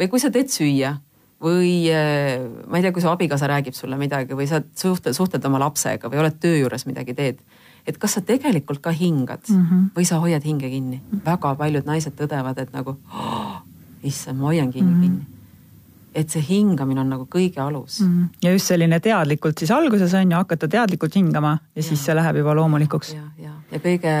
või 0.00 0.08
kui 0.08 0.20
sa 0.20 0.30
teed 0.30 0.48
süüa 0.48 0.96
või 1.42 1.90
äh, 1.92 2.40
ma 2.66 2.78
ei 2.78 2.82
tea, 2.82 2.92
kui 2.92 3.02
su 3.02 3.08
abikaasa 3.08 3.46
räägib 3.46 3.74
sulle 3.74 3.96
midagi 3.98 4.34
või 4.34 4.46
sa 4.48 4.62
suhtled, 4.74 5.14
suhtled 5.14 5.44
oma 5.44 5.58
lapsega 5.58 6.08
või 6.08 6.22
oled 6.22 6.40
töö 6.40 6.56
juures 6.62 6.86
midagi 6.86 7.14
teed 7.14 7.42
et 7.86 7.98
kas 7.98 8.18
sa 8.18 8.20
tegelikult 8.20 8.80
ka 8.80 8.90
hingad 8.90 9.42
mm 9.48 9.66
-hmm. 9.66 9.82
või 9.96 10.04
sa 10.06 10.20
hoiad 10.22 10.44
hinge 10.44 10.70
kinni 10.70 10.96
mm. 10.96 11.18
-hmm. 11.18 11.24
väga 11.26 11.54
paljud 11.54 11.86
naised 11.86 12.14
tõdevad, 12.16 12.58
et 12.58 12.72
nagu 12.72 12.96
oh, 13.12 13.62
issand, 14.02 14.38
ma 14.38 14.46
hoian 14.46 14.70
kinni 14.70 14.90
mm 14.90 14.96
-hmm. 14.96 15.02
kinni. 15.02 15.26
Et 16.14 16.30
see 16.32 16.42
hingamine 16.44 17.00
on 17.00 17.10
nagu 17.12 17.26
kõige 17.30 17.60
alus 17.62 18.00
mm. 18.00 18.08
-hmm. 18.08 18.28
ja 18.42 18.52
just 18.52 18.70
selline 18.70 18.98
teadlikult 19.00 19.58
siis 19.58 19.70
alguses 19.70 20.14
on 20.14 20.30
ju 20.30 20.36
hakata 20.36 20.68
teadlikult 20.68 21.14
hingama 21.16 21.50
ja, 21.50 21.68
ja 21.76 21.82
siis 21.82 22.04
see 22.04 22.14
läheb 22.14 22.36
juba 22.36 22.54
loomulikuks. 22.54 23.14
ja, 23.14 23.22
ja, 23.38 23.52
ja 23.72 23.78
kõige 23.78 24.14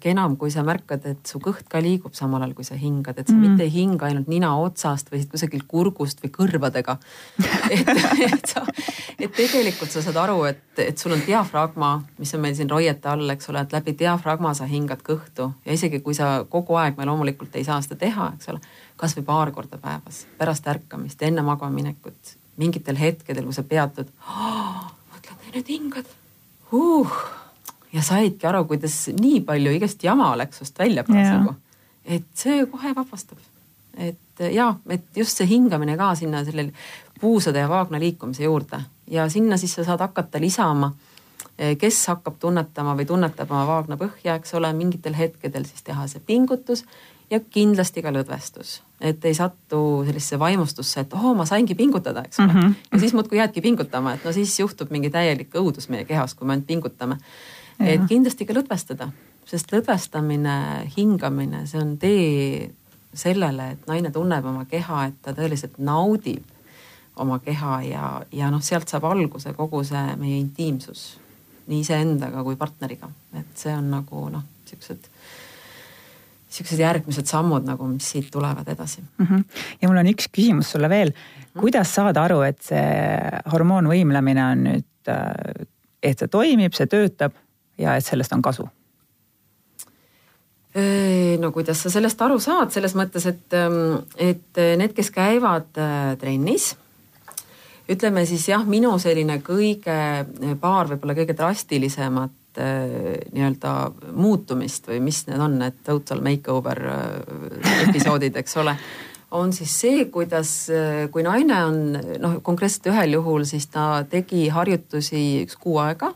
kenam, 0.00 0.36
kui 0.36 0.50
sa 0.50 0.62
märkad, 0.66 1.06
et 1.06 1.26
su 1.26 1.38
kõht 1.38 1.68
ka 1.70 1.82
liigub 1.82 2.14
samal 2.14 2.42
ajal, 2.42 2.54
kui 2.54 2.64
sa 2.64 2.74
hingad, 2.74 3.18
et 3.18 3.26
sa 3.26 3.34
mm 3.34 3.42
-hmm. 3.42 3.48
mitte 3.48 3.62
ei 3.62 3.72
hinga 3.72 4.06
ainult 4.06 4.28
nina 4.28 4.56
otsast 4.56 5.12
või 5.12 5.22
siit 5.22 5.30
kusagilt 5.30 5.66
kurgust 5.68 6.24
või 6.24 6.30
kõrvadega 6.30 6.96
et, 7.70 7.88
et 8.32 8.46
sa, 8.46 8.66
et 9.18 9.32
tegelikult 9.32 9.90
sa 9.90 10.02
saad 10.02 10.16
aru, 10.16 10.44
et, 10.44 10.62
et 10.78 10.98
sul 10.98 11.12
on 11.12 11.22
diafragma, 11.26 12.02
mis 12.18 12.34
on 12.34 12.40
meil 12.40 12.54
siin 12.54 12.70
roiete 12.70 13.08
all, 13.08 13.30
eks 13.30 13.48
ole, 13.50 13.60
et 13.60 13.72
läbi 13.72 13.94
diafragma 13.98 14.54
sa 14.54 14.64
hingad 14.64 15.02
kõhtu 15.02 15.52
ja 15.64 15.72
isegi 15.72 16.00
kui 16.00 16.14
sa 16.14 16.44
kogu 16.48 16.74
aeg, 16.74 16.96
me 16.96 17.04
loomulikult 17.04 17.56
ei 17.56 17.64
saa 17.64 17.80
seda 17.80 17.96
teha, 17.96 18.32
eks 18.34 18.48
ole 18.48 18.60
kasvõi 18.98 19.24
paar 19.24 19.52
korda 19.54 19.78
päevas 19.80 20.24
pärast 20.38 20.66
ärkamist, 20.68 21.22
enne 21.22 21.42
magama 21.46 21.74
minekut, 21.74 22.36
mingitel 22.58 22.98
hetkedel, 22.98 23.46
kui 23.46 23.56
sa 23.56 23.64
peatud 23.66 24.10
oh,. 24.26 24.86
mõtled, 25.12 25.50
nüüd 25.54 25.72
hingad 25.72 26.14
uh, 26.74 27.18
ja 27.92 28.02
saidki 28.04 28.48
aru, 28.50 28.64
kuidas 28.70 28.96
nii 29.20 29.42
palju 29.46 29.74
igast 29.78 30.04
jama 30.04 30.32
läks 30.38 30.62
sust 30.62 30.78
välja 30.78 31.04
parasjagu. 31.06 31.54
et 32.04 32.26
see 32.34 32.64
kohe 32.66 32.94
vabastab. 32.94 33.38
et 33.96 34.46
ja, 34.54 34.72
et 34.88 35.06
just 35.16 35.38
see 35.38 35.48
hingamine 35.50 35.96
ka 35.96 36.14
sinna 36.18 36.44
sellel 36.44 36.72
puusade 37.20 37.62
ja 37.62 37.68
vaagna 37.68 38.00
liikumise 38.00 38.44
juurde 38.44 38.82
ja 39.10 39.28
sinna 39.28 39.56
siis 39.56 39.74
sa 39.74 39.84
saad 39.84 40.00
hakata 40.00 40.40
lisama 40.40 40.92
kes 41.78 42.06
hakkab 42.06 42.36
tunnetama 42.38 42.94
või 42.98 43.06
tunnetab 43.06 43.50
oma 43.50 43.64
vaagna 43.66 43.96
põhja, 43.98 44.36
eks 44.38 44.54
ole, 44.54 44.70
mingitel 44.78 45.16
hetkedel 45.18 45.64
siis 45.66 45.82
teha 45.82 46.06
see 46.06 46.22
pingutus 46.26 46.84
ja 47.30 47.40
kindlasti 47.40 48.02
ka 48.02 48.12
lõdvestus, 48.14 48.78
et 49.00 49.24
ei 49.28 49.36
satu 49.36 49.80
sellisesse 50.06 50.38
vaimustusse, 50.40 51.04
et 51.04 51.14
oh, 51.16 51.30
ma 51.36 51.46
saingi 51.48 51.76
pingutada, 51.78 52.24
eks 52.26 52.40
ole 52.40 52.52
mm. 52.52 52.60
-hmm. 52.60 52.74
ja 52.92 52.98
siis 52.98 53.14
muudkui 53.14 53.38
jäädki 53.38 53.60
pingutama, 53.60 54.14
et 54.14 54.24
no 54.24 54.32
siis 54.32 54.58
juhtub 54.60 54.90
mingi 54.90 55.10
täielik 55.10 55.54
õudus 55.54 55.88
meie 55.88 56.04
kehas, 56.04 56.34
kui 56.34 56.46
me 56.46 56.52
ainult 56.52 56.66
pingutame. 56.66 57.18
et 57.80 58.00
kindlasti 58.08 58.44
ka 58.44 58.54
lõdvestada, 58.54 59.08
sest 59.46 59.72
lõdvestamine, 59.72 60.90
hingamine, 60.96 61.66
see 61.66 61.80
on 61.80 61.98
tee 61.98 62.70
sellele, 63.14 63.70
et 63.70 63.86
naine 63.86 64.10
tunneb 64.10 64.44
oma 64.44 64.64
keha, 64.64 65.04
et 65.06 65.14
ta 65.22 65.32
tõeliselt 65.32 65.78
naudib 65.78 66.44
oma 67.16 67.38
keha 67.38 67.82
ja, 67.82 68.22
ja 68.32 68.50
noh, 68.50 68.62
sealt 68.62 68.88
saab 68.88 69.04
alguse 69.04 69.52
kogu 69.52 69.84
see 69.84 70.16
meie 70.16 70.38
intiimsus 70.38 71.18
nii 71.68 71.80
iseendaga 71.80 72.42
kui 72.44 72.56
partneriga, 72.56 73.10
et 73.36 73.58
see 73.58 73.74
on 73.74 73.90
nagu 73.90 74.28
noh, 74.32 74.44
siuksed 74.68 75.08
niisugused 76.48 76.80
järgmised 76.80 77.28
sammud 77.28 77.66
nagu, 77.68 77.86
mis 77.90 78.08
siit 78.14 78.30
tulevad 78.32 78.68
edasi 78.68 79.02
mm. 79.02 79.26
-hmm. 79.26 79.44
ja 79.82 79.88
mul 79.88 80.00
on 80.00 80.10
üks 80.14 80.30
küsimus 80.32 80.70
sulle 80.72 80.88
veel. 80.88 81.12
Mhm. 81.12 81.60
kuidas 81.60 81.94
saada 81.94 82.24
aru, 82.24 82.40
et 82.42 82.62
see 82.62 83.20
hormoonvõimlemine 83.52 84.44
on 84.52 84.64
nüüd, 84.70 85.12
et 86.02 86.18
see 86.18 86.28
toimib, 86.28 86.72
see 86.74 86.86
töötab 86.86 87.36
ja 87.78 87.96
et 87.96 88.04
sellest 88.04 88.32
on 88.32 88.42
kasu? 88.42 88.68
no 91.38 91.50
kuidas 91.50 91.80
sa 91.82 91.90
sellest 91.90 92.20
aru 92.22 92.36
saad, 92.38 92.70
selles 92.70 92.94
mõttes, 92.94 93.24
et, 93.26 93.54
et 94.16 94.60
need, 94.78 94.92
kes 94.94 95.10
käivad 95.10 95.80
äh, 95.80 96.12
trennis 96.20 96.76
ütleme 97.88 98.24
siis 98.28 98.44
jah, 98.50 98.64
minu 98.68 98.92
selline 99.00 99.38
kõige, 99.44 99.96
paar 100.60 100.90
võib-olla 100.90 101.16
kõige 101.16 101.36
drastilisemat 101.36 102.34
Äh, 102.58 103.20
nii-öelda 103.30 103.72
muutumist 104.18 104.88
või 104.90 104.96
mis 105.04 105.20
need 105.28 105.38
on, 105.38 105.52
need 105.60 105.76
total 105.86 106.18
makeover 106.26 106.80
äh, 106.90 107.84
episoodid, 107.84 108.34
eks 108.40 108.56
ole, 108.58 108.72
on 109.38 109.52
siis 109.54 109.76
see, 109.84 110.08
kuidas, 110.10 110.50
äh, 110.74 111.04
kui 111.14 111.22
naine 111.22 111.60
on 111.68 111.78
noh, 111.94 112.34
konkreetselt 112.42 112.90
ühel 112.90 113.14
juhul 113.14 113.46
siis 113.46 113.68
ta 113.70 114.02
tegi 114.10 114.48
harjutusi 114.50 115.22
üks 115.44 115.54
kuu 115.62 115.78
aega 115.84 116.10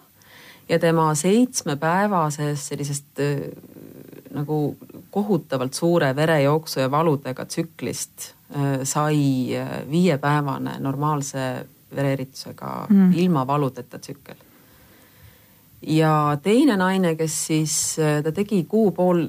ja 0.67 0.83
tema 0.83 1.13
seitsmepäevasest 1.15 2.73
sellisest 2.73 3.27
nagu 4.35 4.61
kohutavalt 5.15 5.79
suure 5.79 6.11
verejooksu 6.17 6.83
ja 6.83 6.91
valudega 6.91 7.47
tsüklist 7.47 8.33
sai 8.83 9.61
viiepäevane 9.91 10.81
normaalse 10.83 11.51
vereeritusega 11.95 12.81
mm. 12.89 13.13
ilma 13.21 13.47
valudeta 13.47 14.01
tsükkel 14.03 14.49
ja 15.83 16.39
teine 16.43 16.77
naine, 16.77 17.17
kes 17.19 17.39
siis, 17.47 17.75
ta 18.25 18.33
tegi 18.33 18.63
kuu 18.69 18.91
pool, 18.95 19.25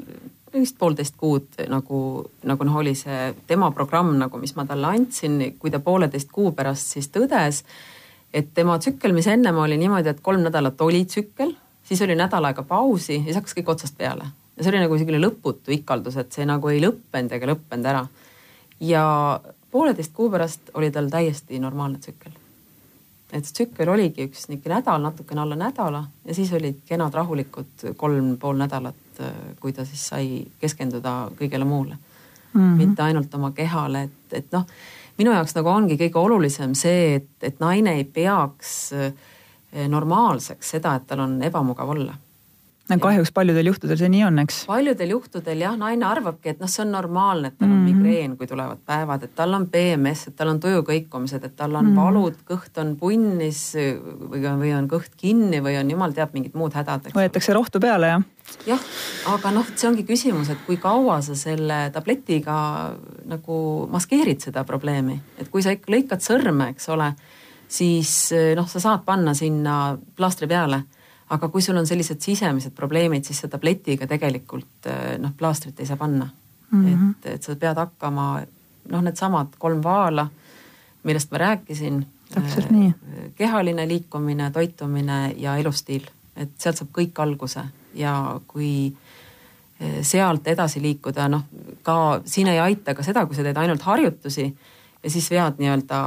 vist 0.53 0.77
poolteist 0.79 1.17
kuud 1.17 1.57
nagu, 1.69 1.99
nagu 2.45 2.67
noh, 2.67 2.77
oli 2.83 2.93
see 2.97 3.31
tema 3.49 3.71
programm 3.73 4.13
nagu, 4.19 4.37
mis 4.41 4.55
ma 4.57 4.67
talle 4.69 4.91
andsin, 4.93 5.39
kui 5.59 5.73
ta 5.73 5.81
pooleteist 5.83 6.31
kuu 6.33 6.51
pärast 6.55 6.93
siis 6.93 7.09
tõdes, 7.13 7.63
et 8.33 8.53
tema 8.53 8.77
tsükkel, 8.81 9.15
mis 9.15 9.27
ennem 9.29 9.57
oli 9.61 9.77
niimoodi, 9.81 10.13
et 10.13 10.21
kolm 10.25 10.45
nädalat 10.45 10.81
oli 10.81 11.03
tsükkel, 11.09 11.55
siis 11.83 12.01
oli 12.05 12.17
nädal 12.17 12.45
aega 12.49 12.65
pausi 12.67 13.17
ja 13.17 13.25
siis 13.25 13.41
hakkas 13.41 13.57
kõik 13.57 13.73
otsast 13.75 13.97
peale. 13.97 14.29
ja 14.57 14.63
see 14.63 14.69
oli 14.69 14.83
nagu 14.83 14.97
selline 14.97 15.23
lõputu 15.23 15.73
ikaldus, 15.73 16.19
et 16.21 16.31
see 16.31 16.45
nagu 16.45 16.69
ei 16.69 16.81
lõppenud 16.83 17.33
ega 17.33 17.49
lõppenud 17.49 17.89
ära. 17.89 18.05
ja 18.79 19.03
pooleteist 19.71 20.13
kuu 20.13 20.29
pärast 20.29 20.73
oli 20.73 20.91
tal 20.91 21.09
täiesti 21.09 21.59
normaalne 21.59 21.97
tsükkel 21.97 22.42
et 23.33 23.45
tsükkel 23.49 23.89
oligi 23.89 24.27
üks 24.29 24.47
niisugune 24.47 24.77
nädal, 24.77 25.01
natukene 25.01 25.41
alla 25.41 25.55
nädala 25.57 26.03
ja 26.25 26.35
siis 26.37 26.51
olid 26.53 26.83
kenad 26.85 27.13
rahulikud 27.13 27.85
kolm 27.97 28.35
pool 28.37 28.57
nädalat, 28.59 29.21
kui 29.59 29.73
ta 29.73 29.85
siis 29.85 30.07
sai 30.13 30.27
keskenduda 30.61 31.31
kõigele 31.39 31.65
muule 31.65 31.97
mm. 32.53 32.61
-hmm. 32.61 32.77
mitte 32.77 33.03
ainult 33.03 33.33
oma 33.33 33.51
kehale, 33.51 34.03
et, 34.03 34.33
et 34.33 34.51
noh, 34.51 34.65
minu 35.17 35.33
jaoks 35.33 35.55
nagu 35.55 35.69
ongi 35.69 35.97
kõige 35.97 36.19
olulisem 36.19 36.75
see, 36.75 37.15
et, 37.15 37.29
et 37.41 37.59
naine 37.59 37.95
ei 37.97 38.03
peaks 38.03 38.93
eh, 38.93 39.13
normaalseks 39.87 40.69
seda, 40.69 40.95
et 40.95 41.07
tal 41.07 41.19
on 41.19 41.41
ebamugav 41.43 41.89
olla 41.89 42.13
kahjuks 42.91 43.31
paljudel 43.31 43.69
juhtudel 43.69 43.97
see 43.97 44.09
nii 44.11 44.23
on, 44.27 44.39
eks. 44.43 44.63
paljudel 44.67 45.13
juhtudel 45.15 45.61
jah, 45.63 45.75
naine 45.79 46.05
arvabki, 46.05 46.51
et 46.51 46.59
noh, 46.61 46.69
see 46.71 46.83
on 46.83 46.91
normaalne, 46.91 47.53
et 47.53 47.57
tal 47.57 47.69
on 47.69 47.77
mm 47.77 47.85
-hmm. 47.87 48.01
migreen, 48.03 48.37
kui 48.37 48.47
tulevad 48.47 48.81
päevad, 48.85 49.23
et 49.23 49.35
tal 49.35 49.53
on 49.53 49.67
PMS, 49.71 50.27
et 50.27 50.35
tal 50.35 50.51
on 50.51 50.59
tuju 50.59 50.83
kõikumised, 50.89 51.45
et 51.45 51.55
tal 51.55 51.75
on 51.75 51.85
mm 51.85 51.91
-hmm. 51.91 52.01
valud, 52.03 52.35
kõht 52.49 52.81
on 52.81 52.95
punnis 52.95 53.75
või 54.31 54.45
on, 54.47 54.59
või 54.59 54.73
on 54.77 54.89
kõht 54.89 55.15
kinni 55.17 55.61
või 55.63 55.79
on 55.79 55.91
jumal 55.91 56.11
teab 56.11 56.33
mingid 56.33 56.53
muud 56.53 56.73
hädad. 56.73 57.07
võetakse 57.15 57.53
rohtu 57.53 57.79
peale, 57.79 58.07
jah? 58.07 58.23
jah, 58.65 58.79
aga 59.33 59.51
noh, 59.51 59.65
see 59.75 59.89
ongi 59.89 60.03
küsimus, 60.03 60.49
et 60.49 60.57
kui 60.65 60.77
kaua 60.77 61.21
sa 61.21 61.35
selle 61.35 61.89
tabletiga 61.93 62.95
nagu 63.25 63.87
maskeerid 63.91 64.41
seda 64.41 64.63
probleemi, 64.63 65.21
et 65.37 65.49
kui 65.49 65.61
sa 65.61 65.71
ikka 65.71 65.91
lõikad 65.91 66.19
sõrme, 66.19 66.69
eks 66.69 66.89
ole, 66.89 67.13
siis 67.67 68.33
noh, 68.55 68.67
sa 68.67 68.79
saad 68.79 69.05
panna 69.05 69.33
sinna 69.33 69.97
plaastri 70.15 70.47
peale 70.47 70.83
aga 71.33 71.49
kui 71.49 71.61
sul 71.61 71.77
on 71.79 71.87
sellised 71.89 72.21
sisemised 72.21 72.75
probleemid, 72.77 73.25
siis 73.25 73.41
selle 73.41 73.53
tabletiga 73.55 74.07
tegelikult 74.09 74.89
eh, 74.89 75.15
noh, 75.21 75.33
plaastrit 75.37 75.79
ei 75.79 75.89
saa 75.89 75.97
panna 75.97 76.27
mm. 76.71 76.85
-hmm. 76.85 77.11
et, 77.11 77.29
et 77.35 77.43
sa 77.43 77.55
pead 77.55 77.77
hakkama 77.77 78.27
noh, 78.89 79.01
needsamad 79.01 79.55
kolm 79.59 79.83
vaala, 79.83 80.27
millest 81.03 81.31
ma 81.31 81.37
rääkisin. 81.37 82.05
täpselt 82.33 82.71
nii. 82.71 82.87
Eh, 82.87 83.31
kehaline 83.35 83.87
liikumine, 83.87 84.51
toitumine 84.51 85.33
ja 85.37 85.57
elustiil, 85.57 86.05
et 86.35 86.49
sealt 86.57 86.77
saab 86.77 86.89
kõik 86.97 87.19
alguse 87.21 87.63
ja 87.93 88.39
kui 88.47 88.93
eh, 89.79 90.01
sealt 90.01 90.47
edasi 90.47 90.81
liikuda, 90.81 91.27
noh 91.27 91.43
ka 91.83 92.21
siin 92.25 92.47
ei 92.47 92.59
aita 92.59 92.93
ka 92.93 93.03
seda, 93.03 93.25
kui 93.25 93.35
sa 93.35 93.43
teed 93.43 93.57
ainult 93.57 93.81
harjutusi 93.81 94.55
ja 95.03 95.09
siis 95.09 95.29
vead 95.31 95.59
nii-öelda 95.59 95.99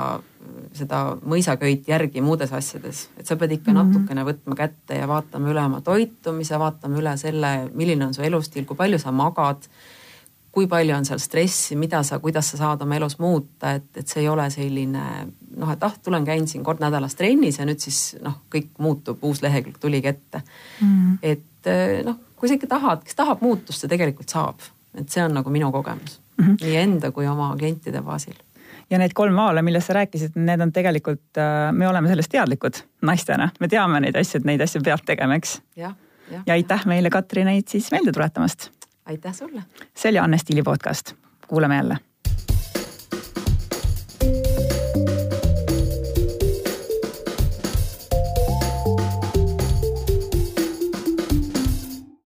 seda 0.76 1.00
mõisaköit 1.26 1.88
järgi 1.88 2.22
muudes 2.24 2.52
asjades, 2.54 3.06
et 3.18 3.26
sa 3.26 3.36
pead 3.36 3.56
ikka 3.56 3.72
mm 3.72 3.76
-hmm. 3.76 3.92
natukene 3.92 4.24
võtma 4.24 4.56
kätte 4.56 4.98
ja 4.98 5.08
vaatama 5.08 5.50
üle 5.50 5.64
oma 5.64 5.80
toitumise, 5.80 6.58
vaatama 6.58 6.98
üle 7.00 7.16
selle, 7.16 7.70
milline 7.74 8.06
on 8.06 8.14
su 8.14 8.22
elustiil, 8.22 8.64
kui 8.64 8.76
palju 8.76 8.98
sa 8.98 9.12
magad. 9.12 9.68
kui 10.56 10.66
palju 10.66 10.94
on 10.96 11.04
seal 11.04 11.18
stressi, 11.18 11.76
mida 11.76 12.02
sa, 12.02 12.18
kuidas 12.18 12.50
sa 12.50 12.56
saad 12.56 12.82
oma 12.82 12.96
elus 12.96 13.18
muuta, 13.18 13.72
et, 13.72 13.96
et 13.96 14.08
see 14.08 14.22
ei 14.22 14.28
ole 14.28 14.50
selline 14.50 15.02
noh, 15.56 15.72
et 15.72 15.82
ah, 15.82 15.98
tulen, 16.02 16.24
käin 16.24 16.48
siin 16.48 16.64
kord 16.64 16.80
nädalas 16.80 17.14
trennis 17.14 17.58
ja 17.58 17.66
nüüd 17.66 17.78
siis 17.78 18.16
noh, 18.22 18.38
kõik 18.54 18.70
muutub, 18.78 19.18
uus 19.22 19.42
lehekülg 19.42 19.76
tuligi 19.78 20.08
ette 20.08 20.42
mm. 20.80 20.86
-hmm. 20.88 21.18
et 21.22 22.04
noh, 22.04 22.16
kui 22.36 22.48
sa 22.48 22.54
ikka 22.54 22.66
tahad, 22.66 23.04
kes 23.04 23.14
tahab 23.14 23.40
muutust, 23.40 23.80
see 23.80 23.88
tegelikult 23.88 24.28
saab, 24.28 24.60
et 24.94 25.08
see 25.10 25.24
on 25.24 25.34
nagu 25.34 25.50
minu 25.50 25.72
kogemus 25.72 26.20
mm 26.38 26.44
-hmm. 26.44 26.56
nii 26.60 26.76
enda 26.76 27.10
kui 27.10 27.26
oma 27.26 27.54
klientide 27.56 28.02
baasil 28.02 28.34
ja 28.90 28.98
need 28.98 29.14
kolm 29.14 29.36
vaala, 29.36 29.62
millest 29.66 29.90
sa 29.90 29.98
rääkisid, 30.00 30.36
need 30.38 30.60
on 30.60 30.72
tegelikult, 30.72 31.24
äh, 31.40 31.72
me 31.72 31.88
oleme 31.88 32.08
sellest 32.08 32.32
teadlikud 32.32 32.82
naistena, 33.02 33.50
me 33.60 33.68
teame 33.68 34.00
neid 34.04 34.18
asju, 34.18 34.40
et 34.40 34.48
neid 34.48 34.64
asju 34.64 34.82
peab 34.86 35.04
tegema, 35.06 35.38
eks. 35.38 35.58
ja 35.76 35.94
aitäh 36.54 36.86
meile, 36.86 37.10
Katri, 37.10 37.44
neid 37.44 37.68
siis 37.72 37.90
meelde 37.94 38.12
tuletamast. 38.12 38.70
aitäh 39.06 39.34
sulle. 39.34 39.62
see 39.94 40.10
oli 40.10 40.18
Anne 40.18 40.38
Stiili 40.38 40.62
podcast, 40.62 41.14
kuulame 41.48 41.76
jälle 41.76 41.98